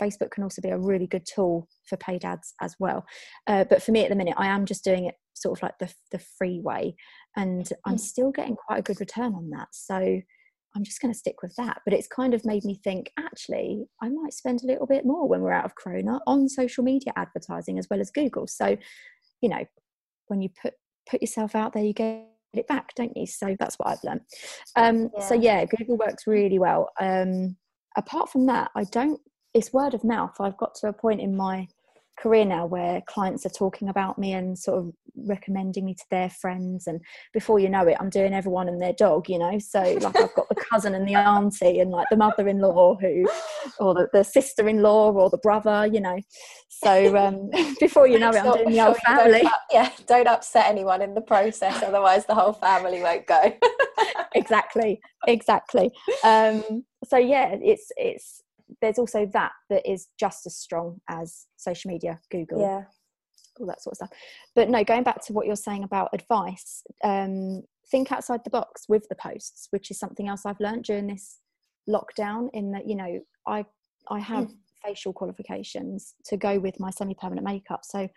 Facebook 0.00 0.30
can 0.30 0.44
also 0.44 0.62
be 0.62 0.68
a 0.68 0.78
really 0.78 1.06
good 1.06 1.26
tool 1.26 1.68
for 1.84 1.96
paid 1.96 2.24
ads 2.24 2.54
as 2.60 2.76
well. 2.78 3.04
Uh, 3.46 3.64
but 3.64 3.82
for 3.82 3.92
me 3.92 4.04
at 4.04 4.10
the 4.10 4.14
minute, 4.14 4.34
I 4.36 4.46
am 4.46 4.64
just 4.64 4.84
doing 4.84 5.06
it 5.06 5.16
sort 5.34 5.58
of 5.58 5.62
like 5.62 5.78
the, 5.78 5.92
the 6.12 6.18
free 6.18 6.60
way, 6.60 6.94
and 7.36 7.68
I'm 7.84 7.96
mm. 7.96 8.00
still 8.00 8.30
getting 8.30 8.56
quite 8.56 8.78
a 8.78 8.82
good 8.82 9.00
return 9.00 9.34
on 9.34 9.50
that. 9.50 9.68
So 9.72 10.20
I'm 10.76 10.84
just 10.84 11.00
going 11.00 11.12
to 11.12 11.18
stick 11.18 11.42
with 11.42 11.54
that. 11.56 11.80
But 11.84 11.94
it's 11.94 12.06
kind 12.06 12.34
of 12.34 12.44
made 12.44 12.64
me 12.64 12.74
think 12.84 13.12
actually, 13.18 13.86
I 14.02 14.08
might 14.08 14.32
spend 14.32 14.62
a 14.62 14.66
little 14.66 14.86
bit 14.86 15.04
more 15.04 15.28
when 15.28 15.40
we're 15.40 15.52
out 15.52 15.64
of 15.64 15.74
Corona 15.74 16.20
on 16.26 16.48
social 16.48 16.84
media 16.84 17.12
advertising 17.16 17.78
as 17.78 17.86
well 17.90 18.00
as 18.00 18.10
Google. 18.10 18.46
So, 18.46 18.76
you 19.40 19.48
know, 19.48 19.64
when 20.28 20.40
you 20.40 20.50
put 20.60 20.74
put 21.10 21.22
yourself 21.22 21.54
out 21.54 21.72
there, 21.72 21.84
you 21.84 21.94
get 21.94 22.26
it 22.52 22.66
back, 22.66 22.94
don't 22.94 23.16
you? 23.16 23.26
So 23.26 23.56
that's 23.58 23.76
what 23.76 23.88
I've 23.88 24.04
learned. 24.04 24.20
Um, 24.76 25.10
yeah. 25.16 25.24
So 25.24 25.34
yeah, 25.34 25.64
Google 25.64 25.96
works 25.96 26.26
really 26.26 26.58
well. 26.58 26.90
Um, 27.00 27.56
apart 27.96 28.30
from 28.30 28.46
that, 28.46 28.70
I 28.76 28.84
don't 28.84 29.20
it's 29.54 29.72
word 29.72 29.94
of 29.94 30.04
mouth. 30.04 30.34
I've 30.40 30.56
got 30.56 30.74
to 30.76 30.88
a 30.88 30.92
point 30.92 31.20
in 31.20 31.36
my 31.36 31.66
career 32.20 32.44
now 32.44 32.66
where 32.66 33.00
clients 33.06 33.46
are 33.46 33.50
talking 33.50 33.88
about 33.88 34.18
me 34.18 34.32
and 34.32 34.58
sort 34.58 34.78
of 34.78 34.92
recommending 35.26 35.84
me 35.84 35.94
to 35.94 36.04
their 36.10 36.30
friends 36.30 36.86
and 36.86 37.00
before 37.32 37.58
you 37.58 37.68
know 37.68 37.86
it 37.86 37.96
i'm 37.98 38.10
doing 38.10 38.32
everyone 38.32 38.68
and 38.68 38.80
their 38.80 38.92
dog 38.92 39.28
you 39.28 39.38
know? 39.38 39.58
So 39.58 39.80
like 39.80 40.16
i've 40.16 40.34
got 40.34 40.48
the 40.48 40.54
cousin 40.70 40.94
and 40.94 41.06
the 41.08 41.14
auntie 41.14 41.80
and 41.80 41.90
like 41.90 42.06
the 42.10 42.16
mother-in-law 42.16 42.96
who 42.96 43.28
or 43.80 43.94
the, 43.94 44.08
the 44.12 44.22
sister-in-law 44.22 45.12
or 45.12 45.30
the 45.30 45.38
brother 45.38 45.86
you 45.86 46.00
know? 46.00 46.18
So 46.68 47.16
um, 47.16 47.50
before 47.80 48.06
you 48.06 48.18
know 48.18 48.30
it 48.30 48.36
i'm 48.36 48.52
doing 48.52 48.72
the 48.72 48.82
whole 48.82 48.94
family. 48.94 49.40
don't, 49.42 49.52
yeah 49.72 49.90
don't 50.06 50.28
upset 50.28 50.66
anyone 50.66 51.02
in 51.02 51.14
the 51.14 51.20
process 51.20 51.82
otherwise 51.82 52.26
the 52.26 52.34
whole 52.34 52.52
family 52.52 53.02
won't 53.02 53.26
go. 53.26 53.56
Exactly 54.34 55.00
exactly. 55.26 55.90
Um, 56.22 56.84
so 57.04 57.16
yeah 57.16 57.56
it's 57.60 57.90
it's 57.96 58.42
there's 58.80 58.98
also 58.98 59.26
that 59.32 59.52
that 59.70 59.88
is 59.90 60.08
just 60.18 60.46
as 60.46 60.56
strong 60.56 61.00
as 61.08 61.46
social 61.56 61.90
media, 61.90 62.18
Google, 62.30 62.60
yeah, 62.60 62.84
all 63.58 63.66
that 63.66 63.82
sort 63.82 63.92
of 63.92 63.96
stuff. 63.96 64.10
But 64.54 64.68
no, 64.70 64.84
going 64.84 65.02
back 65.02 65.24
to 65.26 65.32
what 65.32 65.46
you're 65.46 65.56
saying 65.56 65.84
about 65.84 66.10
advice, 66.12 66.82
um, 67.04 67.62
think 67.90 68.12
outside 68.12 68.40
the 68.44 68.50
box 68.50 68.84
with 68.88 69.08
the 69.08 69.16
posts, 69.16 69.68
which 69.70 69.90
is 69.90 69.98
something 69.98 70.28
else 70.28 70.42
I've 70.46 70.60
learned 70.60 70.84
during 70.84 71.06
this 71.06 71.38
lockdown. 71.88 72.48
In 72.52 72.72
that, 72.72 72.88
you 72.88 72.96
know, 72.96 73.20
I 73.46 73.64
I 74.10 74.20
have 74.20 74.46
mm. 74.46 74.56
facial 74.84 75.12
qualifications 75.12 76.14
to 76.26 76.36
go 76.36 76.58
with 76.58 76.78
my 76.80 76.90
semi-permanent 76.90 77.44
makeup, 77.44 77.80
so 77.84 78.08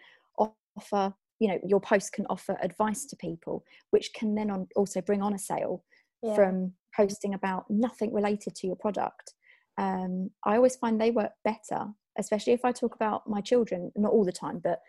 offer 0.77 1.13
you 1.39 1.47
know 1.47 1.59
your 1.65 1.81
post 1.81 2.13
can 2.13 2.25
offer 2.29 2.57
advice 2.61 3.05
to 3.05 3.15
people 3.15 3.63
which 3.89 4.11
can 4.13 4.35
then 4.35 4.49
on, 4.49 4.67
also 4.75 5.01
bring 5.01 5.21
on 5.21 5.33
a 5.33 5.39
sale 5.39 5.83
yeah. 6.21 6.35
from 6.35 6.71
posting 6.95 7.33
about 7.33 7.65
nothing 7.69 8.13
related 8.13 8.55
to 8.55 8.67
your 8.67 8.75
product 8.75 9.33
um, 9.81 10.29
I 10.45 10.55
always 10.55 10.75
find 10.75 11.01
they 11.01 11.09
work 11.09 11.31
better, 11.43 11.87
especially 12.17 12.53
if 12.53 12.63
I 12.63 12.71
talk 12.71 12.93
about 12.93 13.27
my 13.27 13.41
children, 13.41 13.91
not 13.95 14.11
all 14.11 14.23
the 14.23 14.31
time, 14.31 14.61
but 14.63 14.79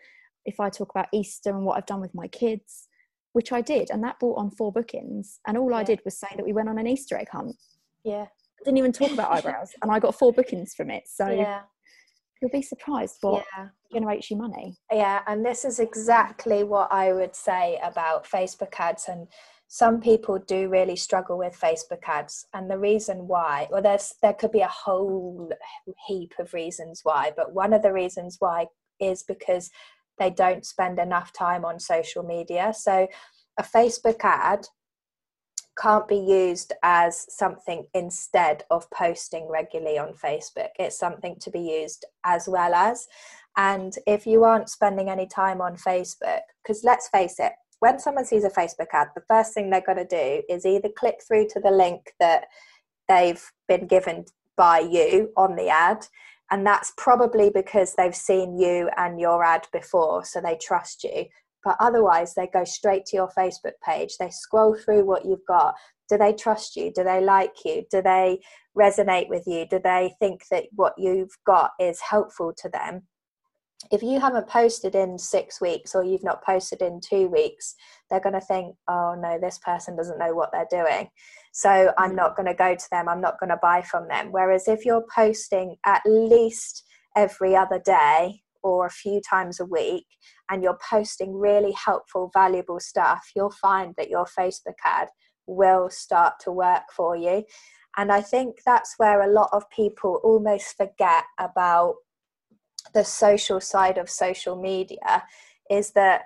if 0.45 0.59
I 0.59 0.69
talk 0.69 0.91
about 0.91 1.07
Easter 1.11 1.49
and 1.49 1.65
what 1.65 1.77
I've 1.77 1.87
done 1.87 1.99
with 1.99 2.13
my 2.13 2.27
kids, 2.27 2.87
which 3.31 3.51
I 3.51 3.61
did, 3.61 3.89
and 3.89 4.03
that 4.03 4.19
brought 4.19 4.37
on 4.37 4.51
four 4.51 4.71
bookings. 4.71 5.39
And 5.47 5.57
all 5.57 5.71
yeah. 5.71 5.77
I 5.77 5.83
did 5.83 5.99
was 6.05 6.15
say 6.15 6.27
that 6.35 6.45
we 6.45 6.53
went 6.53 6.69
on 6.69 6.77
an 6.77 6.85
Easter 6.85 7.17
egg 7.17 7.29
hunt. 7.31 7.55
Yeah. 8.03 8.25
I 8.25 8.63
didn't 8.63 8.77
even 8.77 8.93
talk 8.93 9.11
about 9.11 9.31
eyebrows, 9.31 9.71
and 9.81 9.91
I 9.91 9.99
got 9.99 10.17
four 10.17 10.31
bookings 10.31 10.75
from 10.75 10.91
it. 10.91 11.03
So 11.07 11.27
yeah. 11.27 11.61
you'll 12.39 12.51
be 12.51 12.61
surprised 12.61 13.17
what 13.21 13.43
yeah. 13.57 13.69
generates 13.91 14.29
you 14.29 14.37
money. 14.37 14.77
Yeah, 14.91 15.21
and 15.25 15.43
this 15.43 15.65
is 15.65 15.79
exactly 15.79 16.63
what 16.63 16.91
I 16.91 17.13
would 17.13 17.35
say 17.35 17.79
about 17.83 18.27
Facebook 18.27 18.73
ads 18.77 19.07
and 19.07 19.27
some 19.73 19.99
people 19.99 20.37
do 20.37 20.69
really 20.69 20.95
struggle 20.95 21.35
with 21.35 21.59
Facebook 21.59 22.03
ads, 22.05 22.45
and 22.53 22.69
the 22.69 22.77
reason 22.77 23.27
why, 23.27 23.67
well, 23.71 23.81
there's 23.81 24.13
there 24.21 24.35
could 24.35 24.51
be 24.51 24.61
a 24.61 24.67
whole 24.67 25.51
heap 26.05 26.35
of 26.37 26.53
reasons 26.53 26.99
why, 27.01 27.31
but 27.35 27.55
one 27.55 27.73
of 27.73 27.81
the 27.81 27.91
reasons 27.91 28.35
why 28.37 28.67
is 28.99 29.23
because 29.23 29.71
they 30.19 30.29
don't 30.29 30.63
spend 30.63 30.99
enough 30.99 31.33
time 31.33 31.65
on 31.65 31.79
social 31.79 32.21
media. 32.21 32.71
So, 32.77 33.07
a 33.57 33.63
Facebook 33.63 34.19
ad 34.21 34.67
can't 35.75 36.07
be 36.07 36.17
used 36.19 36.73
as 36.83 37.25
something 37.35 37.87
instead 37.95 38.65
of 38.69 38.87
posting 38.91 39.47
regularly 39.49 39.97
on 39.97 40.13
Facebook. 40.13 40.69
It's 40.77 40.99
something 40.99 41.37
to 41.39 41.49
be 41.49 41.61
used 41.61 42.05
as 42.23 42.47
well 42.47 42.75
as. 42.75 43.07
And 43.57 43.95
if 44.05 44.27
you 44.27 44.43
aren't 44.43 44.69
spending 44.69 45.09
any 45.09 45.25
time 45.25 45.61
on 45.61 45.77
Facebook, 45.77 46.41
because 46.61 46.83
let's 46.83 47.07
face 47.07 47.39
it, 47.39 47.53
when 47.83 47.99
someone 47.99 48.23
sees 48.23 48.45
a 48.45 48.49
Facebook 48.49 48.87
ad, 48.93 49.09
the 49.13 49.27
first 49.27 49.53
thing 49.53 49.69
they're 49.69 49.81
going 49.81 49.97
to 49.97 50.05
do 50.05 50.41
is 50.47 50.65
either 50.65 50.87
click 50.97 51.17
through 51.27 51.49
to 51.49 51.59
the 51.59 51.69
link 51.69 52.13
that 52.17 52.45
they've 53.09 53.43
been 53.67 53.87
given 53.87 54.23
by 54.55 54.79
you 54.79 55.33
on 55.35 55.57
the 55.57 55.67
ad. 55.67 56.07
And 56.49 56.65
that's 56.65 56.93
probably 56.95 57.49
because 57.49 57.95
they've 57.95 58.15
seen 58.15 58.57
you 58.57 58.89
and 58.95 59.19
your 59.19 59.43
ad 59.43 59.67
before, 59.73 60.23
so 60.23 60.39
they 60.39 60.57
trust 60.61 61.03
you. 61.03 61.25
but 61.65 61.75
otherwise 61.79 62.33
they 62.33 62.47
go 62.47 62.63
straight 62.63 63.05
to 63.07 63.17
your 63.17 63.29
facebook 63.37 63.73
page. 63.85 64.15
They 64.17 64.29
scroll 64.29 64.75
through 64.75 65.05
what 65.05 65.25
you've 65.25 65.45
got. 65.45 65.75
Do 66.09 66.17
they 66.17 66.33
trust 66.33 66.77
you? 66.77 66.91
Do 66.93 67.03
they 67.03 67.21
like 67.21 67.55
you? 67.65 67.83
Do 67.91 68.01
they 68.01 68.39
resonate 68.77 69.29
with 69.29 69.43
you? 69.45 69.65
Do 69.65 69.79
they 69.83 70.13
think 70.19 70.43
that 70.51 70.65
what 70.71 70.93
you've 70.97 71.37
got 71.45 71.71
is 71.79 71.99
helpful 71.99 72.53
to 72.57 72.69
them 72.69 73.03
if 73.91 74.01
you 74.01 74.19
haven't 74.19 74.47
posted 74.47 74.95
in 74.95 75.17
six 75.17 75.59
weeks 75.59 75.95
or 75.95 76.03
you've 76.03 76.23
not 76.23 76.43
posted 76.43 76.81
in 76.81 76.99
two 77.01 77.27
weeks, 77.27 77.75
they're 78.09 78.19
going 78.19 78.33
to 78.33 78.41
think, 78.41 78.75
oh 78.87 79.15
no, 79.19 79.39
this 79.39 79.59
person 79.59 79.95
doesn't 79.95 80.19
know 80.19 80.33
what 80.33 80.51
they're 80.51 80.67
doing. 80.69 81.09
So 81.51 81.93
I'm 81.97 82.11
mm. 82.11 82.15
not 82.15 82.35
going 82.35 82.47
to 82.47 82.53
go 82.53 82.75
to 82.75 82.87
them, 82.91 83.07
I'm 83.07 83.21
not 83.21 83.39
going 83.39 83.49
to 83.49 83.59
buy 83.61 83.81
from 83.81 84.07
them. 84.07 84.31
Whereas 84.31 84.67
if 84.67 84.85
you're 84.85 85.05
posting 85.13 85.75
at 85.85 86.01
least 86.05 86.83
every 87.15 87.55
other 87.55 87.79
day 87.79 88.41
or 88.63 88.85
a 88.85 88.91
few 88.91 89.21
times 89.21 89.59
a 89.59 89.65
week 89.65 90.07
and 90.49 90.63
you're 90.63 90.79
posting 90.89 91.33
really 91.35 91.73
helpful, 91.73 92.31
valuable 92.33 92.79
stuff, 92.79 93.29
you'll 93.35 93.51
find 93.51 93.93
that 93.97 94.09
your 94.09 94.25
Facebook 94.25 94.75
ad 94.83 95.09
will 95.45 95.89
start 95.89 96.33
to 96.41 96.51
work 96.51 96.83
for 96.95 97.15
you. 97.15 97.43
And 97.97 98.11
I 98.11 98.21
think 98.21 98.57
that's 98.65 98.95
where 98.97 99.21
a 99.21 99.31
lot 99.31 99.49
of 99.51 99.69
people 99.69 100.19
almost 100.23 100.75
forget 100.75 101.25
about 101.39 101.95
the 102.93 103.03
social 103.03 103.59
side 103.59 103.97
of 103.97 104.09
social 104.09 104.55
media 104.55 105.23
is 105.69 105.91
that 105.91 106.25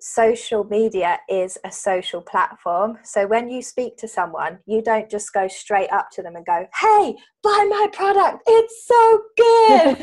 social 0.00 0.64
media 0.64 1.18
is 1.28 1.58
a 1.64 1.72
social 1.72 2.20
platform. 2.20 2.98
So 3.02 3.26
when 3.26 3.48
you 3.48 3.62
speak 3.62 3.96
to 3.98 4.08
someone, 4.08 4.58
you 4.66 4.80
don't 4.82 5.10
just 5.10 5.32
go 5.32 5.48
straight 5.48 5.90
up 5.90 6.10
to 6.12 6.22
them 6.22 6.36
and 6.36 6.46
go, 6.46 6.66
"Hey, 6.80 7.16
buy 7.42 7.66
my 7.68 7.88
product. 7.92 8.42
It's 8.46 8.86
so 8.86 9.22
good." 9.36 9.98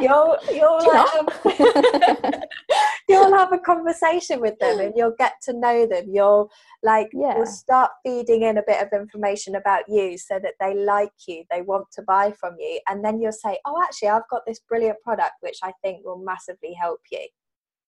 you'll 0.02 0.36
you'll 0.52 0.92
have, 0.92 1.14
um, 1.14 2.42
you'll 3.08 3.32
have 3.32 3.52
a 3.52 3.58
conversation 3.58 4.40
with 4.40 4.58
them 4.58 4.80
and 4.80 4.92
you'll 4.96 5.14
get 5.18 5.34
to 5.42 5.52
know 5.52 5.86
them. 5.86 6.06
You'll 6.08 6.50
like 6.82 7.10
yeah. 7.12 7.36
you'll 7.36 7.46
start 7.46 7.92
feeding 8.04 8.42
in 8.42 8.58
a 8.58 8.64
bit 8.66 8.82
of 8.82 8.88
information 8.92 9.54
about 9.54 9.84
you 9.88 10.18
so 10.18 10.40
that 10.42 10.54
they 10.58 10.74
like 10.74 11.12
you, 11.28 11.44
they 11.50 11.62
want 11.62 11.86
to 11.92 12.02
buy 12.02 12.32
from 12.32 12.56
you, 12.58 12.80
and 12.88 13.04
then 13.04 13.20
you'll 13.20 13.32
say, 13.32 13.58
"Oh, 13.64 13.80
actually, 13.82 14.08
I've 14.08 14.28
got 14.28 14.42
this 14.46 14.60
brilliant 14.68 14.98
product 15.02 15.34
which 15.40 15.58
I 15.62 15.72
think 15.82 16.04
will 16.04 16.18
massively 16.18 16.74
help 16.74 17.00
you." 17.12 17.26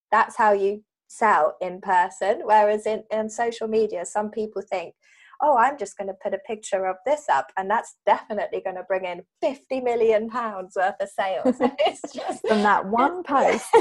That's 0.09 0.37
how 0.37 0.51
you 0.53 0.83
sell 1.13 1.55
in 1.61 1.81
person. 1.81 2.41
Whereas 2.43 2.85
in, 2.85 3.03
in 3.11 3.29
social 3.29 3.67
media, 3.67 4.05
some 4.05 4.29
people 4.29 4.61
think, 4.61 4.95
oh, 5.41 5.57
I'm 5.57 5.77
just 5.77 5.97
going 5.97 6.07
to 6.07 6.13
put 6.23 6.33
a 6.33 6.39
picture 6.39 6.85
of 6.85 6.95
this 7.05 7.25
up, 7.29 7.51
and 7.57 7.69
that's 7.69 7.95
definitely 8.05 8.61
going 8.63 8.77
to 8.77 8.83
bring 8.83 9.03
in 9.03 9.23
50 9.41 9.81
million 9.81 10.29
pounds 10.29 10.75
worth 10.75 10.95
of 11.01 11.09
sales. 11.09 11.59
It's 11.85 12.13
just 12.13 12.47
from 12.47 12.63
that 12.63 12.85
one 12.85 13.23
post. 13.23 13.65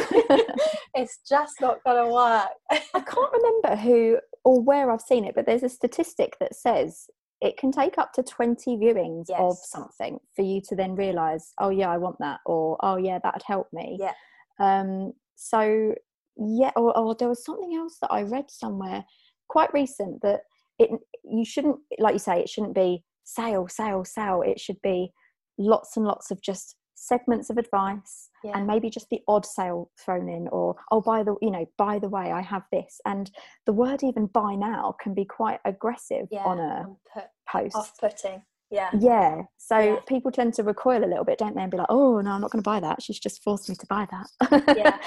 it's 0.95 1.21
just 1.29 1.61
not 1.61 1.79
going 1.85 2.05
to 2.05 2.13
work. 2.13 2.49
I 2.71 3.01
can't 3.01 3.33
remember 3.33 3.77
who 3.77 4.19
or 4.45 4.61
where 4.61 4.91
I've 4.91 5.01
seen 5.01 5.25
it, 5.25 5.35
but 5.35 5.47
there's 5.47 5.63
a 5.63 5.69
statistic 5.69 6.37
that 6.41 6.57
says 6.57 7.07
it 7.41 7.57
can 7.57 7.71
take 7.71 7.97
up 7.97 8.13
to 8.15 8.23
20 8.23 8.77
viewings 8.77 9.27
yes. 9.29 9.39
of 9.39 9.57
something 9.59 10.19
for 10.35 10.43
you 10.43 10.61
to 10.69 10.75
then 10.75 10.97
realize, 10.97 11.53
oh, 11.59 11.71
yeah, 11.71 11.91
I 11.91 11.99
want 11.99 12.17
that, 12.19 12.41
or 12.45 12.77
oh, 12.81 12.97
yeah, 12.97 13.19
that'd 13.23 13.43
help 13.47 13.69
me. 13.73 13.99
Yeah. 14.01 14.13
Um, 14.59 15.13
so 15.37 15.95
yeah 16.37 16.71
or, 16.77 16.97
or 16.97 17.15
there 17.15 17.29
was 17.29 17.45
something 17.45 17.75
else 17.75 17.99
that 18.01 18.11
i 18.11 18.23
read 18.23 18.51
somewhere 18.51 19.05
quite 19.49 19.73
recent 19.75 20.21
that 20.23 20.41
it 20.79 20.91
you 21.25 21.45
shouldn't 21.45 21.77
like 21.99 22.15
you 22.15 22.19
say 22.19 22.41
it 22.41 22.49
shouldn't 22.49 22.75
be 22.75 23.05
sale 23.25 23.69
sale 23.69 24.05
sale. 24.05 24.43
It 24.43 24.61
should 24.61 24.81
be 24.83 25.13
lots 25.59 25.97
and 25.97 26.07
lots 26.07 26.31
of 26.31 26.41
just 26.43 26.77
segments 26.95 27.51
of 27.51 27.59
advice 27.59 28.31
yeah. 28.45 28.53
and 28.55 28.67
maybe 28.67 28.89
just 28.89 29.09
the 29.11 29.21
odd 29.27 29.45
sale 29.45 29.91
thrown 29.99 30.29
in 30.29 30.47
or 30.49 30.77
oh 30.93 31.01
by 31.01 31.25
the 31.25 31.35
you 31.43 31.51
know 31.51 31.67
by 31.77 31.99
the 31.99 32.09
way 32.09 32.31
i 32.33 32.41
have 32.41 32.63
this. 32.73 33.01
And 33.05 33.31
the 33.67 33.73
word 33.73 34.03
even 34.03 34.27
by 34.27 34.55
now 34.55 34.95
can 35.01 35.15
be 35.15 35.25
quite 35.25 35.61
aggressive 35.65 36.29
yeah, 36.31 36.45
on 36.45 36.59
a 36.61 36.87
put, 37.13 37.25
post. 37.49 37.77
off-putting 37.77 38.43
yeah. 38.73 38.89
Yeah. 38.99 39.43
So 39.59 39.79
yeah. 39.79 39.97
people 40.09 40.33
tend 40.33 40.55
to 40.55 40.63
recoil 40.63 41.05
a 41.05 41.07
little 41.07 41.25
bit 41.25 41.39
don't 41.39 41.55
they 41.55 41.63
and 41.63 41.71
be 41.71 41.77
like 41.77 41.87
oh 41.91 42.21
no 42.21 42.31
i'm 42.31 42.41
not 42.41 42.51
going 42.51 42.63
to 42.63 42.69
buy 42.69 42.81
that. 42.81 43.03
She's 43.03 43.21
just 43.21 43.43
forced 43.43 43.69
me 43.69 43.77
to 43.77 43.87
buy 43.87 44.09
that. 44.11 44.75
Yeah. 44.77 44.99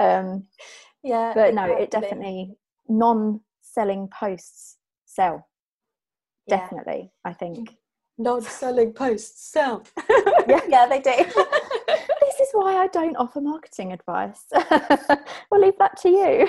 Um 0.00 0.44
yeah 1.02 1.32
but 1.34 1.54
no 1.54 1.64
it 1.64 1.90
definitely 1.90 2.54
non-selling 2.88 4.08
posts 4.08 4.78
sell. 5.04 5.46
Yeah. 6.46 6.56
definitely 6.56 7.12
i 7.24 7.32
think. 7.32 7.76
Non-selling 8.18 8.92
posts 8.92 9.50
sell. 9.50 9.82
Yeah. 10.46 10.60
yeah 10.68 10.86
they 10.86 11.00
do. 11.00 11.12
This 11.16 12.40
is 12.40 12.48
why 12.52 12.76
i 12.76 12.86
don't 12.88 13.16
offer 13.16 13.40
marketing 13.40 13.92
advice. 13.92 14.44
We'll 15.50 15.60
leave 15.60 15.78
that 15.78 15.96
to 16.02 16.08
you. 16.08 16.48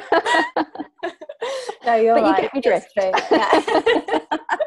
No 1.86 1.96
you're 1.96 2.16
but 2.16 2.24
right. 2.24 2.36
you 2.36 2.42
get 2.44 2.54
me 2.54 2.62
drift. 2.62 2.92
yeah. 2.96 4.62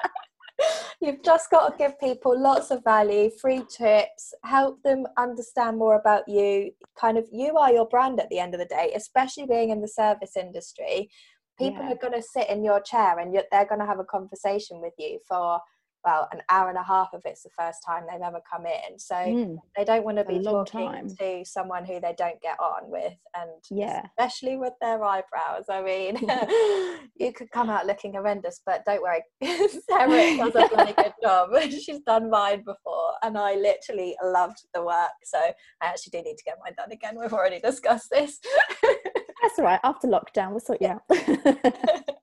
You've 1.00 1.22
just 1.22 1.50
got 1.50 1.68
to 1.68 1.77
give 1.77 1.98
people 1.98 2.38
lots 2.38 2.70
of 2.70 2.83
value, 2.85 3.31
free 3.31 3.62
tips, 3.68 4.33
help 4.44 4.83
them 4.83 5.07
understand 5.18 5.79
more 5.79 5.96
about 5.96 6.29
you. 6.29 6.70
Kind 6.98 7.18
of, 7.18 7.27
you 7.31 7.57
are 7.57 7.72
your 7.72 7.87
brand 7.87 8.20
at 8.20 8.29
the 8.31 8.38
end 8.38 8.55
of 8.55 8.61
the 8.61 8.66
day, 8.66 8.92
especially 8.96 9.46
being 9.46 9.70
in 9.70 9.81
the 9.81 9.88
service 9.88 10.37
industry. 10.37 11.11
People 11.59 11.85
yeah. 11.85 11.92
are 11.92 11.96
going 11.96 12.14
to 12.14 12.22
sit 12.22 12.48
in 12.48 12.64
your 12.64 12.81
chair 12.81 13.18
and 13.18 13.35
they're 13.35 13.66
going 13.66 13.81
to 13.81 13.87
have 13.87 14.00
a 14.00 14.05
conversation 14.05 14.81
with 14.81 14.94
you 14.98 15.18
for 15.29 15.61
well 16.05 16.29
an 16.33 16.40
hour 16.51 16.69
and 16.69 16.79
a 16.79 16.83
half 16.83 17.11
if 17.12 17.25
it's 17.25 17.43
the 17.43 17.51
first 17.59 17.79
time 17.87 18.05
they've 18.11 18.21
ever 18.21 18.40
come 18.51 18.67
in. 18.67 18.99
So 18.99 19.14
mm, 19.14 19.59
they 19.77 19.85
don't 19.85 20.05
want 20.05 20.19
to 20.19 20.25
be 20.25 20.43
talking 20.43 20.93
time. 20.93 21.09
to 21.17 21.45
someone 21.45 21.85
who 21.85 22.01
they 22.01 22.14
don't 22.17 22.40
get 22.40 22.59
on 22.61 22.90
with 22.90 23.14
and 23.35 23.51
yeah. 23.71 24.03
especially 24.19 24.57
with 24.57 24.73
their 24.81 25.03
eyebrows 25.03 25.64
i 25.69 25.83
mean 25.83 26.17
you 27.17 27.33
could 27.33 27.51
come 27.51 27.71
out 27.71 27.87
looking 27.87 28.14
horrendous 28.14 28.61
but 28.64 28.85
don't 28.85 29.03
worry 29.03 29.23
sarah 29.43 30.37
does 30.37 30.55
a 30.55 30.69
really 30.77 30.93
good 30.93 31.12
job. 31.23 31.51
She's 31.71 32.01
done 32.01 32.31
mine 32.31 32.62
before 32.64 33.12
and 33.23 33.37
i 33.37 33.55
literally 33.55 34.17
loved 34.23 34.59
the 34.75 34.83
work 34.83 35.12
so 35.25 35.38
i 35.38 35.55
actually 35.83 36.11
do 36.19 36.25
need 36.25 36.37
to 36.37 36.45
get 36.45 36.59
mine 36.62 36.75
done 36.77 36.93
again. 36.93 37.19
We've 37.21 37.33
already 37.33 37.61
discussed 37.61 38.11
this. 38.11 38.38
That's 38.83 39.59
all 39.59 39.64
right 39.64 39.81
after 39.85 40.09
lockdown 40.09 40.51
we'll 40.51 40.61
sort 40.61 40.81
you 40.81 40.88
out 40.88 42.14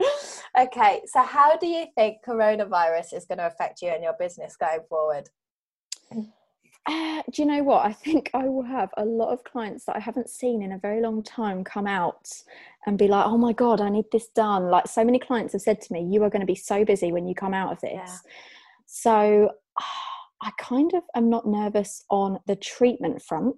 okay, 0.60 1.02
so 1.06 1.22
how 1.22 1.56
do 1.56 1.66
you 1.66 1.86
think 1.94 2.18
coronavirus 2.26 3.14
is 3.14 3.24
going 3.24 3.38
to 3.38 3.46
affect 3.46 3.82
you 3.82 3.88
and 3.88 4.02
your 4.02 4.14
business 4.18 4.56
going 4.56 4.80
forward? 4.88 5.28
Uh, 6.86 7.22
do 7.30 7.42
you 7.42 7.46
know 7.46 7.62
what? 7.62 7.84
I 7.84 7.92
think 7.92 8.30
I 8.32 8.48
will 8.48 8.62
have 8.62 8.90
a 8.96 9.04
lot 9.04 9.32
of 9.32 9.44
clients 9.44 9.84
that 9.84 9.96
I 9.96 10.00
haven't 10.00 10.30
seen 10.30 10.62
in 10.62 10.72
a 10.72 10.78
very 10.78 11.02
long 11.02 11.22
time 11.22 11.62
come 11.62 11.86
out 11.86 12.30
and 12.86 12.96
be 12.96 13.08
like, 13.08 13.26
oh 13.26 13.36
my 13.36 13.52
God, 13.52 13.80
I 13.80 13.90
need 13.90 14.06
this 14.10 14.28
done. 14.28 14.70
Like, 14.70 14.88
so 14.88 15.04
many 15.04 15.18
clients 15.18 15.52
have 15.52 15.62
said 15.62 15.80
to 15.82 15.92
me, 15.92 16.08
you 16.10 16.22
are 16.24 16.30
going 16.30 16.40
to 16.40 16.46
be 16.46 16.54
so 16.54 16.84
busy 16.84 17.12
when 17.12 17.26
you 17.26 17.34
come 17.34 17.52
out 17.52 17.72
of 17.72 17.80
this. 17.80 17.92
Yeah. 17.92 18.16
So, 18.86 19.50
I 20.40 20.52
kind 20.56 20.94
of 20.94 21.02
am 21.16 21.28
not 21.28 21.48
nervous 21.48 22.04
on 22.10 22.38
the 22.46 22.54
treatment 22.54 23.20
front, 23.20 23.56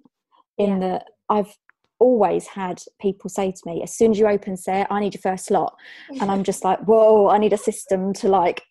in 0.57 0.81
yeah. 0.81 0.87
that 0.87 1.05
I've 1.29 1.55
always 2.01 2.47
had 2.47 2.81
people 2.99 3.29
say 3.29 3.51
to 3.51 3.61
me, 3.65 3.83
as 3.83 3.95
soon 3.95 4.11
as 4.11 4.19
you 4.19 4.27
open 4.27 4.57
Sarah, 4.57 4.87
I 4.89 4.99
need 4.99 5.13
your 5.13 5.21
first 5.21 5.45
slot. 5.45 5.75
And 6.19 6.31
I'm 6.31 6.43
just 6.43 6.63
like, 6.63 6.79
whoa, 6.79 7.29
I 7.29 7.37
need 7.37 7.53
a 7.53 7.57
system 7.57 8.11
to 8.15 8.27
like, 8.27 8.63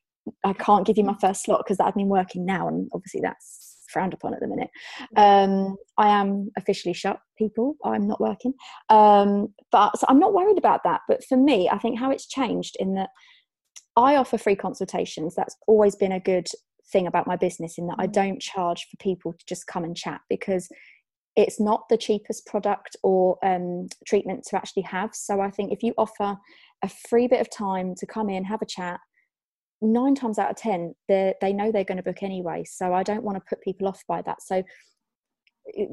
I 0.44 0.52
can't 0.52 0.84
give 0.84 0.98
you 0.98 1.04
my 1.04 1.16
first 1.20 1.44
slot 1.44 1.62
because 1.64 1.78
I've 1.78 1.94
been 1.94 2.08
working 2.08 2.44
now. 2.44 2.66
And 2.66 2.88
obviously 2.92 3.20
that's 3.22 3.86
frowned 3.88 4.14
upon 4.14 4.34
at 4.34 4.40
the 4.40 4.48
minute. 4.48 4.70
Um, 5.16 5.76
I 5.96 6.08
am 6.08 6.50
officially 6.58 6.92
shut, 6.92 7.20
people. 7.38 7.76
I'm 7.84 8.08
not 8.08 8.20
working. 8.20 8.52
Um, 8.88 9.54
but 9.70 9.96
so 9.96 10.06
I'm 10.08 10.18
not 10.18 10.34
worried 10.34 10.58
about 10.58 10.82
that. 10.84 11.02
But 11.08 11.24
for 11.24 11.36
me, 11.36 11.68
I 11.68 11.78
think 11.78 11.98
how 11.98 12.10
it's 12.10 12.26
changed 12.26 12.76
in 12.80 12.94
that 12.94 13.10
I 13.96 14.16
offer 14.16 14.38
free 14.38 14.56
consultations. 14.56 15.34
That's 15.36 15.56
always 15.68 15.94
been 15.94 16.12
a 16.12 16.20
good 16.20 16.48
thing 16.92 17.06
about 17.06 17.28
my 17.28 17.36
business 17.36 17.78
in 17.78 17.86
that 17.86 17.96
I 17.98 18.08
mm. 18.08 18.12
don't 18.12 18.40
charge 18.40 18.88
for 18.90 18.96
people 18.98 19.32
to 19.32 19.44
just 19.48 19.68
come 19.68 19.84
and 19.84 19.96
chat 19.96 20.20
because 20.28 20.68
it's 21.36 21.60
not 21.60 21.88
the 21.88 21.96
cheapest 21.96 22.46
product 22.46 22.96
or 23.02 23.38
um, 23.44 23.88
treatment 24.06 24.44
to 24.48 24.56
actually 24.56 24.82
have. 24.82 25.14
So 25.14 25.40
I 25.40 25.50
think 25.50 25.72
if 25.72 25.82
you 25.82 25.94
offer 25.96 26.36
a 26.82 26.88
free 27.08 27.28
bit 27.28 27.40
of 27.40 27.50
time 27.50 27.94
to 27.96 28.06
come 28.06 28.28
in, 28.28 28.44
have 28.44 28.62
a 28.62 28.66
chat, 28.66 29.00
nine 29.80 30.14
times 30.14 30.38
out 30.38 30.50
of 30.50 30.56
ten, 30.56 30.94
they 31.08 31.52
know 31.52 31.70
they're 31.70 31.84
going 31.84 31.96
to 31.96 32.02
book 32.02 32.22
anyway. 32.22 32.64
So 32.66 32.92
I 32.92 33.02
don't 33.02 33.22
want 33.22 33.36
to 33.38 33.44
put 33.48 33.62
people 33.62 33.88
off 33.88 34.02
by 34.08 34.22
that. 34.22 34.42
So 34.42 34.62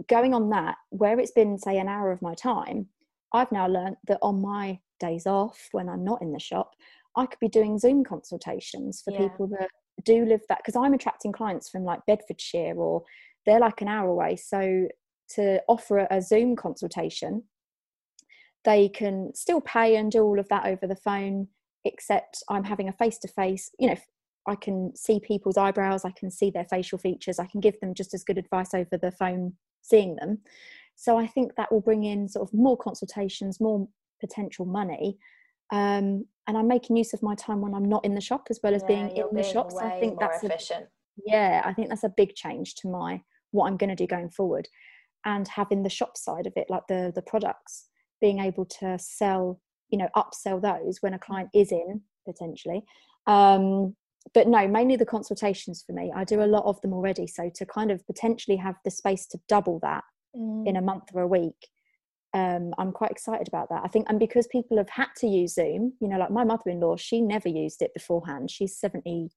going 0.10 0.34
on 0.34 0.50
that, 0.50 0.76
where 0.89 1.19
it's 1.19 1.32
been 1.32 1.58
say 1.58 1.78
an 1.78 1.88
hour 1.88 2.12
of 2.12 2.21
my 2.21 2.34
time, 2.34 2.88
I've 3.34 3.52
now 3.52 3.67
learned 3.67 3.97
that 4.08 4.19
on 4.21 4.41
my 4.41 4.80
days 5.00 5.28
off 5.28 5.69
when 5.71 5.89
I'm 5.89 6.04
not 6.04 6.21
in 6.21 6.32
the 6.32 6.39
shop, 6.39 6.71
I 7.15 7.26
could 7.26 7.39
be 7.39 7.50
doing 7.50 7.78
Zoom 7.78 8.04
consultations 8.04 9.02
for 9.04 9.12
yeah. 9.12 9.28
people 9.28 9.47
that 9.60 9.69
do 10.04 10.26
live 10.26 10.41
that 10.50 10.60
because 10.60 10.76
I'm 10.76 10.93
attracting 10.93 11.32
clients 11.32 11.69
from 11.69 11.84
like 11.84 12.00
Bedfordshire 12.08 12.76
or 12.76 13.04
they're 13.45 13.60
like 13.60 13.82
an 13.82 13.88
hour 13.88 14.10
away. 14.10 14.36
So 14.36 14.88
to 15.35 15.61
offer 15.67 16.07
a 16.09 16.21
Zoom 16.21 16.55
consultation, 16.55 17.43
they 18.65 18.89
can 18.89 19.31
still 19.33 19.61
pay 19.61 19.95
and 19.95 20.11
do 20.11 20.21
all 20.23 20.39
of 20.39 20.49
that 20.49 20.65
over 20.65 20.87
the 20.87 20.95
phone, 20.95 21.47
except 21.85 22.43
I'm 22.49 22.63
having 22.63 22.89
a 22.89 22.93
face 22.93 23.17
to 23.19 23.27
face, 23.27 23.71
you 23.79 23.87
know, 23.89 23.97
I 24.47 24.55
can 24.55 24.95
see 24.95 25.19
people's 25.19 25.57
eyebrows, 25.57 26.05
I 26.05 26.11
can 26.11 26.31
see 26.31 26.49
their 26.49 26.65
facial 26.65 26.97
features, 26.97 27.39
I 27.39 27.45
can 27.47 27.59
give 27.59 27.79
them 27.79 27.93
just 27.93 28.13
as 28.13 28.23
good 28.23 28.37
advice 28.37 28.73
over 28.73 28.97
the 28.97 29.11
phone 29.11 29.53
seeing 29.81 30.15
them. 30.15 30.39
So 30.95 31.17
I 31.17 31.27
think 31.27 31.55
that 31.55 31.71
will 31.71 31.81
bring 31.81 32.03
in 32.05 32.27
sort 32.27 32.47
of 32.47 32.53
more 32.53 32.77
consultations, 32.77 33.59
more 33.61 33.87
potential 34.19 34.65
money. 34.65 35.17
Um, 35.71 36.25
and 36.47 36.57
i'm 36.57 36.67
making 36.67 36.95
use 36.95 37.13
of 37.13 37.21
my 37.21 37.35
time 37.35 37.61
when 37.61 37.73
i'm 37.73 37.87
not 37.87 38.03
in 38.05 38.15
the 38.15 38.21
shop 38.21 38.47
as 38.49 38.59
well 38.63 38.73
as 38.73 38.81
Yeah, 38.83 38.87
being 38.87 39.09
in 39.17 39.27
the 39.33 39.41
being 39.41 39.53
shops. 39.53 39.75
I 39.77 39.99
think 39.99 40.19
that's 40.19 40.43
a, 40.43 40.47
efficient. 40.47 40.85
yeah 41.25 41.61
i 41.65 41.73
think 41.73 41.89
that's 41.89 42.03
a 42.03 42.09
big 42.15 42.35
change 42.35 42.75
to 42.75 42.87
my 42.87 43.21
what 43.51 43.67
i'm 43.67 43.77
going 43.77 43.89
to 43.89 43.95
do 43.95 44.07
going 44.07 44.29
forward 44.29 44.67
and 45.27 45.47
having 45.47 45.83
the 45.83 45.89
shop 45.89 46.17
side 46.17 46.47
of 46.47 46.53
it 46.55 46.65
like 46.69 46.87
the 46.87 47.11
the 47.13 47.21
products 47.21 47.89
being 48.19 48.39
able 48.39 48.65
to 48.65 48.97
sell 48.97 49.61
you 49.89 49.97
know 49.99 50.07
upsell 50.15 50.59
those 50.59 50.97
when 51.01 51.13
a 51.13 51.19
client 51.19 51.49
is 51.53 51.71
in 51.71 52.01
potentially 52.25 52.81
um 53.27 53.95
but 54.33 54.47
no 54.47 54.67
mainly 54.67 54.95
the 54.95 55.05
consultations 55.05 55.83
for 55.85 55.93
me 55.93 56.11
i 56.15 56.23
do 56.23 56.41
a 56.41 56.45
lot 56.55 56.63
of 56.65 56.81
them 56.81 56.93
already 56.93 57.27
so 57.27 57.49
to 57.53 57.65
kind 57.65 57.91
of 57.91 58.03
potentially 58.07 58.57
have 58.57 58.75
the 58.83 58.89
space 58.91 59.27
to 59.27 59.37
double 59.47 59.79
that 59.83 60.03
in 60.33 60.73
Mm. 60.75 60.77
a 60.77 60.81
month 60.81 61.05
or 61.13 61.21
a 61.23 61.27
week 61.27 61.61
um, 62.33 62.73
i'm 62.77 62.91
quite 62.91 63.09
excited 63.11 63.47
about 63.47 63.69
that 63.69 63.81
i 63.83 63.87
think 63.87 64.05
and 64.09 64.19
because 64.19 64.45
people 64.47 64.77
have 64.77 64.89
had 64.89 65.07
to 65.17 65.27
use 65.27 65.53
zoom 65.55 65.93
you 66.01 66.07
know 66.07 66.17
like 66.17 66.29
my 66.31 66.43
mother-in-law 66.43 66.95
she 66.97 67.21
never 67.21 67.49
used 67.49 67.81
it 67.81 67.91
beforehand 67.93 68.51
she's 68.51 68.77
71 68.77 69.29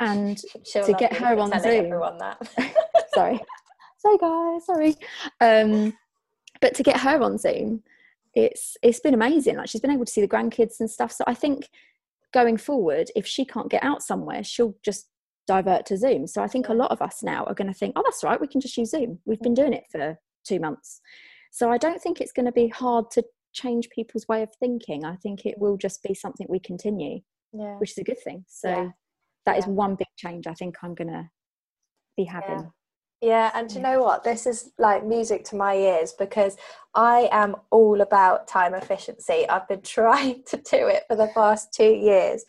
and 0.00 0.38
She'll 0.70 0.84
to 0.84 0.92
get 0.94 1.12
her 1.14 1.38
on 1.38 1.50
Zoom. 1.60 1.90
that. 2.18 2.38
sorry 3.14 3.40
sorry 4.00 4.18
guys 4.18 4.66
sorry. 4.66 4.96
Um 5.40 5.96
but 6.60 6.74
to 6.74 6.82
get 6.82 7.00
her 7.00 7.20
on 7.22 7.38
zoom 7.38 7.82
it's 8.34 8.76
it's 8.82 9.00
been 9.00 9.14
amazing. 9.14 9.56
Like 9.56 9.68
she's 9.68 9.80
been 9.80 9.90
able 9.90 10.04
to 10.04 10.12
see 10.12 10.20
the 10.20 10.28
grandkids 10.28 10.80
and 10.80 10.90
stuff. 10.90 11.12
So 11.12 11.24
i 11.26 11.34
think 11.34 11.68
going 12.32 12.56
forward 12.56 13.10
if 13.16 13.26
she 13.26 13.44
can't 13.44 13.68
get 13.70 13.82
out 13.82 14.02
somewhere 14.02 14.44
she'll 14.44 14.76
just 14.84 15.08
divert 15.46 15.84
to 15.86 15.96
zoom. 15.96 16.26
So 16.26 16.42
i 16.42 16.46
think 16.46 16.68
a 16.68 16.74
lot 16.74 16.90
of 16.92 17.02
us 17.02 17.22
now 17.22 17.44
are 17.44 17.54
going 17.54 17.68
to 17.72 17.74
think 17.78 17.94
oh 17.96 18.02
that's 18.04 18.22
right 18.24 18.40
we 18.40 18.46
can 18.46 18.60
just 18.60 18.76
use 18.76 18.90
zoom. 18.90 19.18
We've 19.24 19.40
been 19.40 19.54
doing 19.54 19.72
it 19.72 19.84
for 19.90 20.18
two 20.44 20.60
months. 20.60 21.00
So 21.50 21.70
i 21.70 21.78
don't 21.78 22.00
think 22.00 22.20
it's 22.20 22.32
going 22.32 22.46
to 22.46 22.52
be 22.52 22.68
hard 22.68 23.10
to 23.12 23.24
change 23.52 23.90
people's 23.90 24.28
way 24.28 24.42
of 24.44 24.54
thinking. 24.60 25.04
I 25.04 25.16
think 25.16 25.44
it 25.44 25.58
will 25.58 25.76
just 25.76 26.02
be 26.04 26.14
something 26.14 26.46
we 26.48 26.60
continue 26.60 27.18
yeah. 27.52 27.74
which 27.78 27.90
is 27.90 27.98
a 27.98 28.04
good 28.04 28.22
thing. 28.22 28.44
So 28.46 28.68
Yeah. 28.68 28.90
that 29.46 29.58
is 29.58 29.66
Yeah. 29.66 29.72
one 29.72 29.94
big 29.96 30.06
change 30.16 30.46
i 30.46 30.54
think 30.54 30.76
i'm 30.82 30.94
going 30.94 31.08
to 31.08 31.28
be 32.16 32.24
having 32.24 32.70
Yeah, 33.20 33.50
and 33.54 33.70
you 33.70 33.82
know 33.82 34.00
what? 34.00 34.24
This 34.24 34.46
is 34.46 34.72
like 34.78 35.04
music 35.04 35.44
to 35.46 35.56
my 35.56 35.74
ears 35.74 36.14
because 36.18 36.56
I 36.94 37.28
am 37.32 37.56
all 37.70 38.00
about 38.00 38.48
time 38.48 38.74
efficiency. 38.74 39.46
I've 39.48 39.68
been 39.68 39.82
trying 39.84 40.42
to 40.44 40.56
do 40.56 40.88
it 40.88 41.04
for 41.06 41.16
the 41.16 41.30
past 41.34 41.72
two 41.74 41.92
years, 41.92 42.44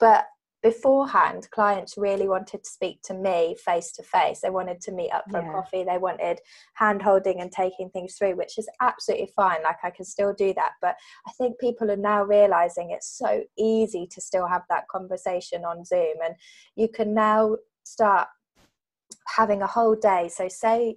but 0.00 0.26
beforehand, 0.62 1.48
clients 1.52 1.96
really 1.96 2.26
wanted 2.28 2.64
to 2.64 2.68
speak 2.68 3.00
to 3.02 3.14
me 3.14 3.54
face 3.64 3.92
to 3.92 4.02
face. 4.02 4.40
They 4.40 4.50
wanted 4.50 4.80
to 4.80 4.90
meet 4.90 5.12
up 5.12 5.26
for 5.30 5.38
a 5.38 5.42
Yeah. 5.42 5.52
coffee. 5.52 5.84
They 5.84 5.98
wanted 5.98 6.40
hand 6.74 7.02
holding 7.02 7.40
and 7.40 7.52
taking 7.52 7.88
things 7.90 8.16
through, 8.16 8.34
which 8.34 8.58
is 8.58 8.68
absolutely 8.80 9.30
fine. 9.36 9.62
Like 9.62 9.76
I 9.84 9.90
can 9.90 10.04
still 10.04 10.32
do 10.32 10.52
that, 10.54 10.72
but 10.82 10.96
I 11.28 11.30
think 11.38 11.60
people 11.60 11.88
are 11.88 11.96
now 11.96 12.24
realizing 12.24 12.90
it's 12.90 13.16
so 13.16 13.44
easy 13.56 14.08
to 14.08 14.20
still 14.20 14.48
have 14.48 14.62
that 14.70 14.88
conversation 14.88 15.64
on 15.64 15.84
Zoom, 15.84 16.16
and 16.24 16.34
you 16.74 16.88
can 16.88 17.14
now 17.14 17.58
start 17.84 18.26
having 19.26 19.62
a 19.62 19.66
whole 19.66 19.94
day. 19.94 20.28
So, 20.32 20.48
say 20.48 20.96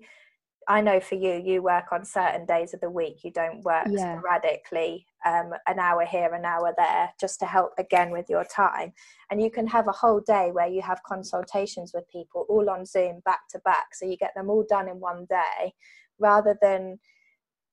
I 0.70 0.82
know 0.82 1.00
for 1.00 1.15
you, 1.15 1.42
you 1.44 1.63
work 1.63 1.86
on 1.92 2.06
certain 2.06 2.46
days 2.46 2.76
of 2.76 2.80
the 2.80 2.92
week. 2.92 3.24
You 3.24 3.32
don't 3.32 3.63
work 3.63 3.88
Yeah. 3.89 4.18
sporadically, 4.18 5.08
um, 5.26 5.52
an 5.68 5.80
hour 5.80 6.06
here, 6.06 6.32
an 6.36 6.46
hour 6.46 6.76
there, 6.78 7.10
just 7.20 7.39
to 7.39 7.48
help 7.48 7.72
again 7.80 8.12
with 8.12 8.30
your 8.30 8.44
time. 8.46 8.94
And 9.32 9.42
you 9.42 9.50
can 9.50 9.65
have 9.65 9.88
a 9.88 9.92
whole 9.92 10.20
day 10.20 10.52
where 10.52 10.68
you 10.68 10.84
have 10.84 11.02
consultations 11.02 11.92
with 11.92 12.08
people 12.10 12.46
all 12.50 12.70
on 12.70 12.86
Zoom 12.86 13.22
back 13.26 13.48
to 13.50 13.60
back. 13.65 13.96
So 13.96 14.06
you 14.06 14.15
get 14.15 14.34
them 14.36 14.52
all 14.52 14.63
done 14.70 14.88
in 14.88 15.00
one 15.00 15.26
day 15.28 15.74
rather 16.20 16.56
than 16.62 17.00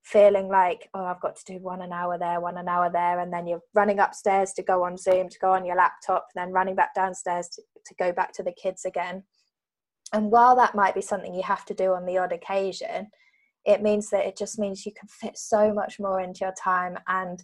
feeling 0.02 0.48
like, 0.48 0.88
oh, 0.94 1.04
I've 1.04 1.20
got 1.20 1.36
to 1.36 1.44
do 1.52 1.58
one 1.58 1.82
an 1.82 1.92
hour 1.92 2.16
there, 2.16 2.40
one 2.40 2.56
an 2.56 2.68
hour 2.68 2.88
there. 2.90 3.20
And 3.20 3.30
then 3.30 3.46
you're 3.46 3.62
running 3.74 3.98
upstairs 3.98 4.52
to 4.54 4.62
go 4.62 4.84
on 4.84 4.96
Zoom, 4.96 5.28
to 5.28 5.38
go 5.38 5.52
on 5.52 5.66
your 5.66 5.76
laptop, 5.76 6.28
and 6.34 6.40
then 6.46 6.52
running 6.52 6.76
back 6.76 6.94
downstairs 6.94 7.48
to, 7.50 7.62
to 7.84 7.94
go 7.96 8.10
back 8.10 8.32
to 8.34 8.42
the 8.42 8.52
kids 8.52 8.86
again. 8.86 9.24
And 10.12 10.30
while 10.30 10.56
that 10.56 10.74
might 10.74 10.94
be 10.94 11.00
something 11.00 11.34
you 11.34 11.42
have 11.42 11.64
to 11.66 11.74
do 11.74 11.92
on 11.92 12.06
the 12.06 12.18
odd 12.18 12.32
occasion, 12.32 13.08
it 13.64 13.82
means 13.82 14.10
that 14.10 14.24
it 14.24 14.36
just 14.36 14.58
means 14.58 14.86
you 14.86 14.92
can 14.92 15.08
fit 15.08 15.36
so 15.36 15.72
much 15.72 15.98
more 15.98 16.20
into 16.20 16.40
your 16.44 16.54
time. 16.54 16.98
And 17.08 17.42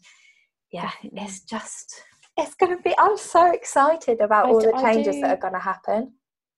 yeah, 0.70 0.92
it's 1.02 1.40
just, 1.40 2.02
it's 2.36 2.54
going 2.54 2.76
to 2.76 2.82
be, 2.82 2.94
I'm 2.98 3.18
so 3.18 3.52
excited 3.52 4.20
about 4.20 4.46
I 4.46 4.50
all 4.50 4.60
the 4.60 4.72
changes 4.80 5.20
that 5.20 5.30
are 5.30 5.40
going 5.40 5.54
to 5.54 5.58
happen. 5.58 6.12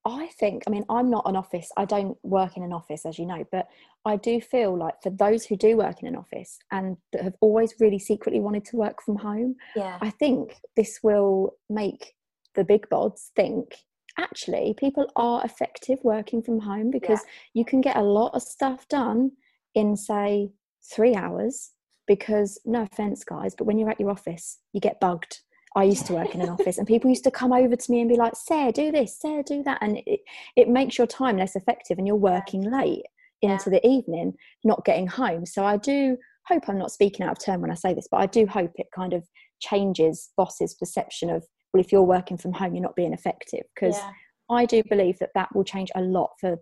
I 0.07 0.29
think, 0.39 0.65
I 0.67 0.71
mean, 0.71 0.85
I'm 0.91 1.09
not 1.09 1.27
an 1.27 1.35
office, 1.35 1.71
I 1.79 1.87
don't 1.87 2.19
work 2.23 2.59
in 2.59 2.63
an 2.63 2.75
office, 2.75 3.07
as 3.07 3.19
you 3.19 3.25
know, 3.25 3.43
but 3.51 3.69
I 4.05 4.17
do 4.17 4.39
feel 4.39 4.77
like 4.77 5.03
for 5.03 5.09
those 5.09 5.47
who 5.47 5.57
do 5.57 5.79
work 5.79 6.03
in 6.03 6.09
an 6.09 6.15
office 6.15 6.59
and 6.71 6.99
that 7.13 7.23
have 7.23 7.35
always 7.41 7.75
really 7.81 7.99
secretly 7.99 8.39
wanted 8.39 8.67
to 8.67 8.77
work 8.77 9.01
from 9.03 9.17
home, 9.17 9.57
Yeah. 9.75 9.97
I 10.03 10.11
think 10.11 10.57
this 10.77 11.01
will 11.03 11.57
make 11.71 12.15
the 12.55 12.65
big 12.65 12.87
bods 12.91 13.31
think 13.35 13.77
actually 14.19 14.75
people 14.79 15.11
are 15.17 15.45
effective 15.45 15.99
working 16.03 16.43
from 16.43 16.61
home 16.61 16.91
because 16.91 17.21
you 17.53 17.65
can 17.65 17.81
get 17.81 17.97
a 17.97 18.03
lot 18.03 18.35
of 18.35 18.43
stuff 18.43 18.89
done 18.89 19.33
in, 19.75 19.97
say, 19.97 20.53
three 20.93 21.15
hours. 21.15 21.71
Because, 22.07 22.61
no 22.67 22.83
offense, 22.83 23.25
guys, 23.25 23.55
but 23.57 23.65
when 23.65 23.79
you're 23.79 23.89
at 23.89 23.99
your 23.99 24.11
office, 24.11 24.59
you 24.75 24.81
get 24.81 25.01
bugged. 25.01 25.41
I 25.75 25.85
used 25.85 26.05
to 26.05 26.13
work 26.13 26.35
in 26.35 26.43
an 26.43 26.51
office, 26.51 26.77
and 26.77 26.87
people 26.87 27.09
used 27.09 27.25
to 27.25 27.31
come 27.31 27.51
over 27.51 27.75
to 27.75 27.91
me 27.91 28.01
and 28.01 28.11
be 28.11 28.17
like, 28.17 28.37
Sarah, 28.37 28.73
do 28.73 28.93
this, 28.93 29.19
Sarah, 29.19 29.43
do 29.43 29.63
that. 29.63 29.79
And 29.81 30.03
it, 30.05 30.21
it 30.55 30.69
makes 30.69 30.99
your 30.99 31.07
time 31.07 31.39
less 31.39 31.57
effective, 31.57 31.97
and 31.97 32.07
you're 32.07 32.15
working 32.15 32.61
late 32.71 33.07
Yeah. 33.41 33.53
into 33.53 33.71
the 33.71 33.85
evening, 33.87 34.35
not 34.65 34.85
getting 34.85 35.07
home. 35.07 35.47
So 35.47 35.65
I 35.65 35.79
do 35.79 36.19
hope 36.47 36.69
I'm 36.69 36.77
not 36.77 36.93
speaking 36.93 37.25
out 37.25 37.33
of 37.33 37.39
turn 37.43 37.63
when 37.63 37.71
I 37.71 37.75
say 37.75 37.95
this, 37.95 38.07
but 38.11 38.21
I 38.21 38.27
do 38.27 38.45
hope 38.47 38.73
it 38.75 38.89
kind 38.95 39.15
of 39.15 39.27
changes 39.61 40.31
bosses' 40.37 40.75
perception 40.75 41.31
of, 41.31 41.47
well, 41.75 41.81
if 41.81 41.91
you're 41.91 42.03
working 42.03 42.39
from 42.39 42.53
home, 42.53 42.75
you're 42.75 42.83
not 42.83 42.95
being 42.95 43.13
effective. 43.13 43.65
Because 43.75 43.97
yeah. 43.97 44.11
I 44.49 44.65
do 44.65 44.83
believe 44.89 45.19
that 45.19 45.31
that 45.35 45.55
will 45.55 45.65
change 45.65 45.91
a 45.97 46.01
lot 46.01 46.31
for 46.41 46.57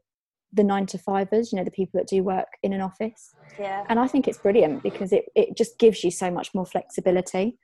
the 0.54 0.64
nine 0.64 0.86
to 0.86 0.98
fivers, 0.98 1.52
you 1.52 1.58
know, 1.58 1.64
the 1.64 1.70
people 1.70 2.00
that 2.00 2.08
do 2.08 2.22
work 2.22 2.48
in 2.62 2.72
an 2.72 2.80
office. 2.80 3.34
Yeah. 3.58 3.84
And 3.88 4.00
I 4.00 4.06
think 4.06 4.26
it's 4.26 4.38
brilliant 4.38 4.82
because 4.82 5.12
it, 5.12 5.26
it 5.36 5.56
just 5.56 5.78
gives 5.78 6.02
you 6.02 6.10
so 6.10 6.30
much 6.30 6.54
more 6.54 6.64
flexibility. 6.64 7.58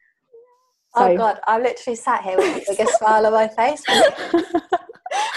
oh 0.95 1.17
God, 1.17 1.41
I'm 1.47 1.63
literally 1.63 1.97
sat 1.97 2.23
here 2.23 2.37
with 2.37 2.67
the 2.67 2.73
biggest 2.77 2.99
smile 2.99 3.27
on 3.27 3.33
my 3.33 3.49
face. 3.49 3.83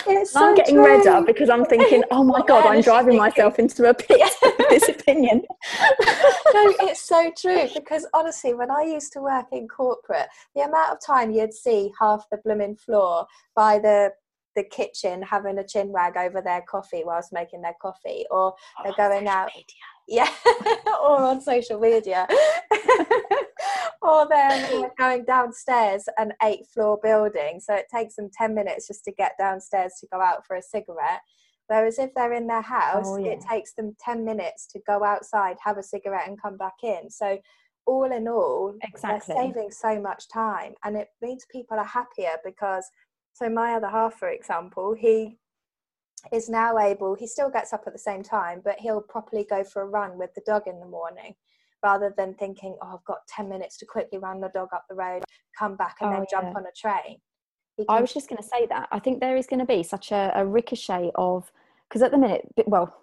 It's 0.08 0.36
I'm 0.36 0.56
getting 0.56 0.76
true. 0.76 0.86
redder 0.86 1.24
because 1.26 1.50
I'm 1.50 1.66
thinking, 1.72 2.04
oh 2.12 2.24
my 2.24 2.42
god, 2.48 2.66
I'm 2.66 2.82
driving 2.82 3.18
myself 3.18 3.60
into 3.60 3.90
a 3.90 3.94
pit 3.94 4.22
with 4.42 4.70
this 4.70 4.90
opinion. 4.90 5.44
no, 6.54 6.74
it's 6.82 7.02
so 7.02 7.32
true 7.38 7.68
because 7.74 8.08
honestly, 8.14 8.54
when 8.54 8.72
I 8.72 8.84
used 8.84 9.14
to 9.14 9.22
work 9.22 9.48
in 9.52 9.68
corporate, 9.68 10.28
the 10.56 10.62
amount 10.62 10.92
of 10.92 10.98
time 11.06 11.32
you'd 11.32 11.54
see 11.54 11.92
half 12.00 12.26
the 12.32 12.38
blooming 12.44 12.76
floor 12.76 13.26
by 13.56 13.80
the 13.80 14.14
the 14.56 14.64
kitchen 14.64 15.22
having 15.22 15.58
a 15.60 15.64
chin 15.64 15.94
wag 15.94 16.18
over 16.18 16.42
their 16.42 16.62
coffee 16.70 17.04
whilst 17.06 17.32
making 17.32 17.62
their 17.62 17.76
coffee, 17.82 18.26
or 18.30 18.54
they're 18.84 18.94
going 18.94 19.28
out, 19.28 19.50
yeah, 20.10 20.30
or 21.02 21.22
on 21.22 21.40
social 21.40 21.80
media, 21.80 22.28
or 24.02 24.28
they're 24.28 24.92
going 24.98 25.26
downstairs 25.26 26.06
an 26.18 26.34
eight 26.44 26.66
floor 26.74 27.00
building, 27.02 27.60
so 27.60 27.74
it 27.74 27.86
takes 27.94 28.16
them 28.16 28.30
ten 28.34 28.54
minutes 28.56 28.88
just 28.88 29.04
to 29.06 29.12
get 29.12 29.34
downstairs 29.38 29.94
to 30.00 30.08
go 30.12 30.22
out 30.22 30.46
for 30.46 30.56
a 30.56 30.62
cigarette. 30.62 31.22
Whereas 31.68 32.00
if 32.00 32.14
they're 32.14 32.34
in 32.34 32.48
their 32.48 32.62
house, 32.62 33.06
Oh, 33.08 33.16
it 33.16 33.40
takes 33.50 33.74
them 33.76 33.96
10 34.04 34.26
minutes 34.26 34.68
to 34.74 34.80
go 34.86 35.06
outside, 35.06 35.56
have 35.64 35.78
a 35.78 35.84
cigarette, 35.84 36.28
and 36.28 36.42
come 36.42 36.58
back 36.58 36.84
in. 36.84 37.10
So, 37.10 37.40
all 37.86 38.12
in 38.12 38.28
all, 38.28 38.76
Exactly. 38.84 39.34
they're 39.36 39.44
saving 39.44 39.72
so 39.72 39.98
much 40.02 40.28
time. 40.28 40.74
And 40.84 40.98
it 40.98 41.08
means 41.22 41.46
people 41.50 41.80
are 41.80 41.86
happier 41.86 42.34
because, 42.44 42.86
so 43.32 43.48
my 43.48 43.74
other 43.76 43.88
half, 43.88 44.16
for 44.16 44.28
example, 44.28 44.94
he 45.00 45.38
is 46.34 46.50
now 46.50 46.78
able, 46.78 47.16
he 47.16 47.26
still 47.26 47.50
gets 47.50 47.72
up 47.72 47.84
at 47.88 47.94
the 47.94 48.00
same 48.00 48.22
time, 48.22 48.62
but 48.66 48.80
he'll 48.80 49.02
properly 49.02 49.46
go 49.50 49.64
for 49.64 49.82
a 49.84 49.88
run 49.88 50.18
with 50.18 50.34
the 50.36 50.42
dog 50.46 50.68
in 50.68 50.80
the 50.82 50.86
morning 50.86 51.36
rather 51.84 52.14
than 52.18 52.34
thinking, 52.36 52.76
oh, 52.82 52.96
I've 52.96 53.06
got 53.06 53.20
10 53.36 53.50
minutes 53.50 53.78
to 53.78 53.86
quickly 53.86 54.18
run 54.20 54.42
the 54.42 54.50
dog 54.50 54.70
up 54.74 54.86
the 54.90 54.96
road, 54.96 55.24
come 55.58 55.76
back, 55.76 55.98
and 56.02 56.10
Oh, 56.10 56.18
then 56.18 56.26
jump 56.30 56.50
yeah. 56.52 56.58
on 56.58 56.66
a 56.66 56.72
train. 56.76 57.18
He 57.78 57.86
I 57.90 58.02
was 58.02 58.14
just 58.14 58.30
going 58.30 58.42
to 58.42 58.48
say 58.48 58.66
that. 58.68 58.88
I 58.92 59.00
think 59.00 59.20
there 59.20 59.38
is 59.38 59.48
going 59.48 59.60
to 59.60 59.66
be 59.66 59.82
such 59.84 60.12
a, 60.12 60.32
a 60.36 60.46
ricochet 60.46 61.12
of, 61.16 61.52
because 61.90 62.02
at 62.02 62.12
the 62.12 62.18
minute, 62.18 62.48
well, 62.68 62.96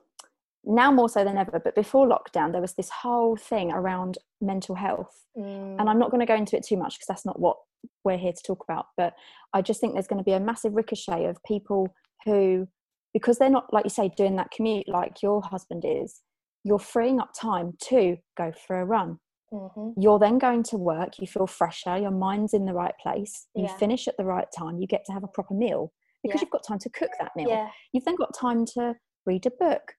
now 0.65 0.93
more 0.93 1.09
so 1.09 1.25
than 1.25 1.39
ever, 1.39 1.59
but 1.63 1.75
before 1.75 2.07
lockdown, 2.07 2.53
there 2.53 2.61
was 2.61 2.75
this 2.75 2.91
whole 2.91 3.37
thing 3.37 3.73
around 3.73 4.19
mental 4.41 4.75
health. 4.75 5.25
Mm, 5.37 5.77
And 5.81 5.89
I'm 5.89 5.99
not 5.99 6.11
going 6.11 6.21
to 6.21 6.27
go 6.27 6.35
into 6.35 6.57
it 6.57 6.65
too 6.67 6.77
much 6.77 6.95
because 6.97 7.07
that's 7.07 7.25
not 7.25 7.41
what 7.41 7.57
we're 8.05 8.19
here 8.19 8.33
to 8.33 8.43
talk 8.43 8.63
about. 8.69 8.87
But 8.97 9.15
I 9.55 9.63
just 9.63 9.81
think 9.81 9.95
there's 9.95 10.07
going 10.09 10.19
to 10.19 10.25
be 10.25 10.33
a 10.33 10.41
massive 10.41 10.75
ricochet 10.75 11.25
of 11.25 11.43
people 11.45 11.95
who, 12.25 12.69
because 13.15 13.39
they're 13.39 13.49
not, 13.49 13.73
like 13.73 13.85
you 13.85 13.91
say, 13.91 14.11
doing 14.17 14.37
that 14.37 14.51
commute 14.51 14.89
like 14.89 15.23
your 15.23 15.41
husband 15.43 15.85
is, 15.87 16.21
you're 16.65 16.79
freeing 16.79 17.21
up 17.21 17.31
time 17.39 17.73
to 17.85 18.17
go 18.37 18.53
for 18.67 18.81
a 18.81 18.85
run. 18.85 19.19
mhm. 19.51 19.95
You're 19.97 20.19
then 20.19 20.39
going 20.39 20.63
to 20.65 20.77
work, 20.77 21.19
you 21.19 21.27
feel 21.27 21.47
fresher, 21.47 21.97
your 21.97 22.11
mind's 22.11 22.53
in 22.53 22.67
the 22.67 22.75
right 22.75 22.93
place, 23.01 23.47
you 23.55 23.65
Yeah. 23.65 23.77
finish 23.77 24.07
at 24.07 24.17
the 24.19 24.25
right 24.27 24.47
time, 24.57 24.79
you 24.79 24.87
get 24.87 25.07
to 25.07 25.13
have 25.13 25.25
a 25.25 25.29
proper 25.29 25.55
meal 25.55 25.91
because 26.23 26.41
Yeah. 26.41 26.45
you've 26.45 26.51
got 26.51 26.65
time 26.65 26.79
to 26.81 26.91
cook 26.91 27.13
that 27.19 27.35
meal. 27.35 27.49
Yeah. 27.49 27.71
You've 27.93 28.05
then 28.05 28.17
got 28.17 28.35
time 28.35 28.67
to 28.75 28.97
read 29.25 29.47
a 29.47 29.51
book, 29.51 29.95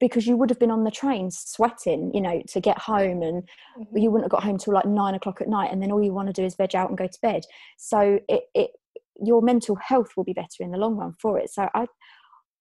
because 0.00 0.26
you 0.26 0.36
would 0.36 0.50
have 0.50 0.58
been 0.58 0.70
on 0.70 0.84
the 0.84 0.90
train 0.90 1.30
sweating, 1.30 2.12
you 2.14 2.20
know, 2.20 2.42
to 2.48 2.60
get 2.60 2.78
home, 2.78 3.22
and 3.22 3.42
mm-hmm. 3.78 3.98
you 3.98 4.10
wouldn't 4.10 4.24
have 4.24 4.30
got 4.30 4.42
home 4.42 4.58
till 4.58 4.74
like 4.74 4.86
nine 4.86 5.14
o'clock 5.14 5.40
at 5.40 5.48
night, 5.48 5.70
and 5.72 5.82
then 5.82 5.92
all 5.92 6.02
you 6.02 6.12
want 6.12 6.26
to 6.26 6.32
do 6.32 6.44
is 6.44 6.56
veg 6.56 6.74
out 6.74 6.88
and 6.88 6.98
go 6.98 7.06
to 7.06 7.18
bed. 7.22 7.44
So 7.78 8.18
it, 8.28 8.44
it 8.54 8.70
your 9.16 9.40
mental 9.42 9.76
health 9.76 10.10
will 10.16 10.24
be 10.24 10.32
better 10.32 10.60
in 10.60 10.72
the 10.72 10.78
long 10.78 10.96
run 10.96 11.12
for 11.20 11.38
it. 11.38 11.48
So 11.50 11.68
I, 11.74 11.86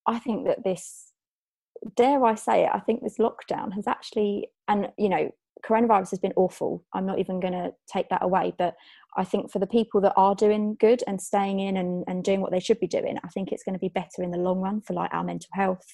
I 0.07 0.19
think 0.19 0.45
that 0.45 0.63
this, 0.63 1.12
dare 1.95 2.23
I 2.23 2.35
say 2.35 2.63
it, 2.63 2.69
I 2.73 2.79
think 2.79 3.01
this 3.01 3.17
lockdown 3.17 3.73
has 3.73 3.87
actually, 3.87 4.47
and 4.67 4.89
you 4.97 5.09
know, 5.09 5.29
coronavirus 5.65 6.11
has 6.11 6.19
been 6.19 6.33
awful. 6.35 6.83
I'm 6.93 7.05
not 7.05 7.19
even 7.19 7.39
going 7.39 7.53
to 7.53 7.71
take 7.91 8.09
that 8.09 8.23
away, 8.23 8.53
but 8.57 8.75
I 9.17 9.23
think 9.23 9.51
for 9.51 9.59
the 9.59 9.67
people 9.67 10.01
that 10.01 10.13
are 10.17 10.35
doing 10.35 10.75
good 10.79 11.03
and 11.07 11.21
staying 11.21 11.59
in 11.59 11.77
and, 11.77 12.03
and 12.07 12.23
doing 12.23 12.41
what 12.41 12.51
they 12.51 12.59
should 12.59 12.79
be 12.79 12.87
doing, 12.87 13.17
I 13.23 13.27
think 13.29 13.51
it's 13.51 13.63
going 13.63 13.75
to 13.75 13.79
be 13.79 13.89
better 13.89 14.21
in 14.21 14.31
the 14.31 14.37
long 14.37 14.59
run 14.59 14.81
for 14.81 14.93
like 14.93 15.13
our 15.13 15.23
mental 15.23 15.49
health, 15.53 15.85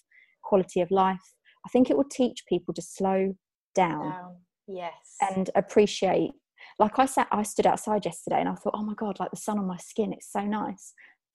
quality 0.44 0.82
of 0.82 0.90
life. 0.92 1.34
I 1.66 1.70
think 1.70 1.90
it 1.90 1.98
will 1.98 2.08
teach 2.10 2.46
people 2.48 2.74
to 2.74 2.82
slow 2.82 3.36
down. 3.76 4.38
Yes. 4.68 5.18
And 5.36 5.50
appreciate. 5.56 6.32
Like 6.78 6.98
I 6.98 7.06
sat, 7.06 7.28
I 7.32 7.44
stood 7.44 7.68
outside 7.68 8.06
yesterday 8.06 8.40
and 8.40 8.50
I 8.50 8.56
thought, 8.56 8.76
oh 8.76 8.84
my 8.84 8.94
God, 8.94 9.20
like 9.20 9.32
the 9.32 9.38
sun 9.38 9.60
on 9.60 9.68
my 9.68 9.78
skin, 9.78 10.14
it's 10.14 10.32
so 10.32 10.42
nice. 10.42 10.94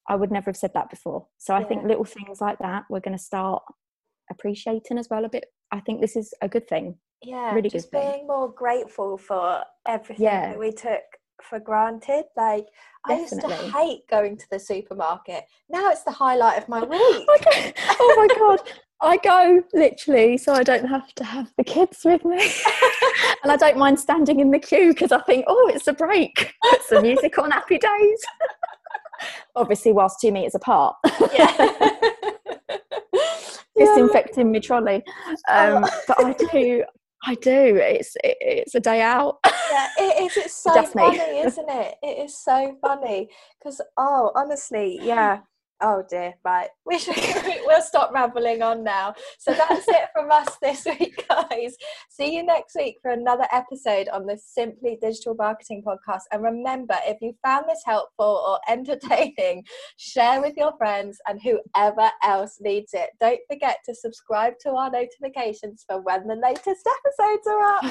I 0.09 0.17
would 0.17 0.31
never 0.31 0.51
have 0.51 0.57
said 0.57 0.73
that 0.75 0.91
before. 0.91 1.27
So 1.39 1.55
I 1.55 1.65
think 1.65 1.85
little 1.85 2.05
things 2.05 2.41
like 2.41 2.59
that, 2.61 2.85
we're 2.91 3.01
going 3.01 3.17
to 3.17 3.23
start 3.23 3.63
appreciating 4.31 4.99
as 4.99 5.09
well 5.11 5.25
a 5.25 5.29
bit. 5.29 5.47
I 5.71 5.81
think 5.81 6.01
this 6.01 6.17
is 6.17 6.33
a 6.41 6.49
good 6.49 6.69
thing. 6.69 6.97
Yeah, 7.23 7.51
really 7.51 7.63
good. 7.63 7.73
just 7.73 7.91
being 7.91 8.11
thing. 8.11 8.27
more 8.27 8.53
grateful 8.53 9.17
for 9.17 9.63
everything 9.87 10.25
yeah. 10.25 10.51
that 10.51 10.59
we 10.59 10.73
took 10.73 11.03
for 11.43 11.59
granted. 11.59 12.25
Like 12.37 12.67
Definitely. 13.09 13.53
I 13.53 13.57
used 13.57 13.65
to 13.65 13.79
hate 13.79 14.01
going 14.11 14.37
to 14.37 14.47
the 14.51 14.59
supermarket. 14.59 15.45
Now 15.69 15.91
it's 15.91 16.05
the 16.05 16.11
highlight 16.11 16.59
of 16.59 16.69
my 16.69 16.83
week. 16.85 17.29
okay. 17.41 17.73
Oh 18.01 18.15
my 18.17 18.35
god. 18.35 18.61
I 19.01 19.19
go 19.19 19.63
literally 19.75 20.39
so 20.39 20.55
I 20.55 20.63
don't 20.63 20.87
have 20.87 21.13
to 21.17 21.25
have 21.25 21.53
the 21.59 21.65
kids 21.65 22.01
with 22.05 22.25
me. 22.25 22.39
and 23.43 23.53
I 23.53 23.57
don't 23.57 23.77
mind 23.77 24.01
standing 24.01 24.41
in 24.41 24.51
the 24.51 24.59
queue 24.59 24.93
because 24.93 25.13
I 25.13 25.21
think, 25.23 25.45
oh, 25.47 25.71
it's 25.75 25.87
a 25.87 25.93
break. 25.93 26.55
Put 26.71 26.83
some 26.85 27.03
music 27.03 27.39
on 27.39 27.51
happy 27.51 27.79
days. 27.79 28.25
Obviously, 29.57 29.93
whilst 29.93 30.21
two 30.21 30.33
meters 30.33 30.55
apart. 30.55 30.97
Yeah. 31.33 31.91
Disinfecting 33.77 34.53
my 34.53 34.61
trolley. 34.61 35.03
Um, 35.49 35.85
oh. 35.85 36.01
but 36.07 36.25
I 36.25 36.33
do 36.33 36.85
I 37.27 37.35
do. 37.37 37.77
It's 37.77 38.17
it, 38.23 38.37
it's 38.41 38.75
a 38.75 38.81
day 38.81 39.01
out. 39.01 39.39
yeah, 39.45 39.89
it 39.99 40.25
is. 40.25 40.37
It's 40.37 40.55
so 40.63 40.83
funny, 40.85 41.19
isn't 41.19 41.71
it? 41.71 41.95
It 42.03 42.25
is 42.27 42.37
so 42.37 42.77
funny 42.83 43.31
because 43.59 43.81
oh, 43.97 44.31
honestly, 44.35 45.01
yeah. 45.03 45.41
Oh 45.81 46.03
dear, 46.09 46.35
right. 46.45 46.69
We 46.87 46.99
should 46.99 47.17
we'll 47.67 47.83
stop 47.83 48.13
rambling 48.13 48.63
on 48.63 48.85
now. 48.85 49.15
So 49.39 49.53
that's 49.53 49.89
it 49.89 50.09
from 50.13 50.31
us 50.31 50.57
this 50.63 50.85
week, 50.85 51.27
guys. 51.29 51.77
See 52.11 52.37
you 52.37 52.45
next 52.45 52.75
week 52.77 52.97
for 53.03 53.11
another 53.11 53.47
episode 53.53 54.09
on 54.09 54.27
the 54.27 54.39
Simply 54.39 54.99
Digital 55.01 55.35
Marketing 55.35 55.83
Podcast. 55.85 56.23
And 56.31 56.43
remember, 56.43 56.97
if 57.05 57.19
you 57.21 57.35
found 57.45 57.65
this 57.69 57.83
helpful 57.85 58.45
or 58.49 58.59
entertaining, 58.73 59.65
share 59.97 60.41
with 60.41 60.55
your 60.57 60.77
friends 60.79 61.19
and 61.27 61.41
whoever 61.43 62.11
else 62.23 62.59
needs 62.61 62.95
it. 62.95 63.11
Don't 63.21 63.41
forget 63.51 63.79
to 63.87 63.95
subscribe 63.95 64.55
to 64.61 64.71
our 64.71 64.91
notifications 64.91 65.85
for 65.89 66.01
when 66.01 66.27
the 66.27 66.37
latest 66.37 66.87
episodes 66.87 67.47
are 67.47 67.63
up. 67.63 67.85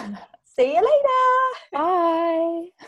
See 0.46 0.76
you 0.76 0.82
later. 0.82 1.84
Bye. 1.84 2.88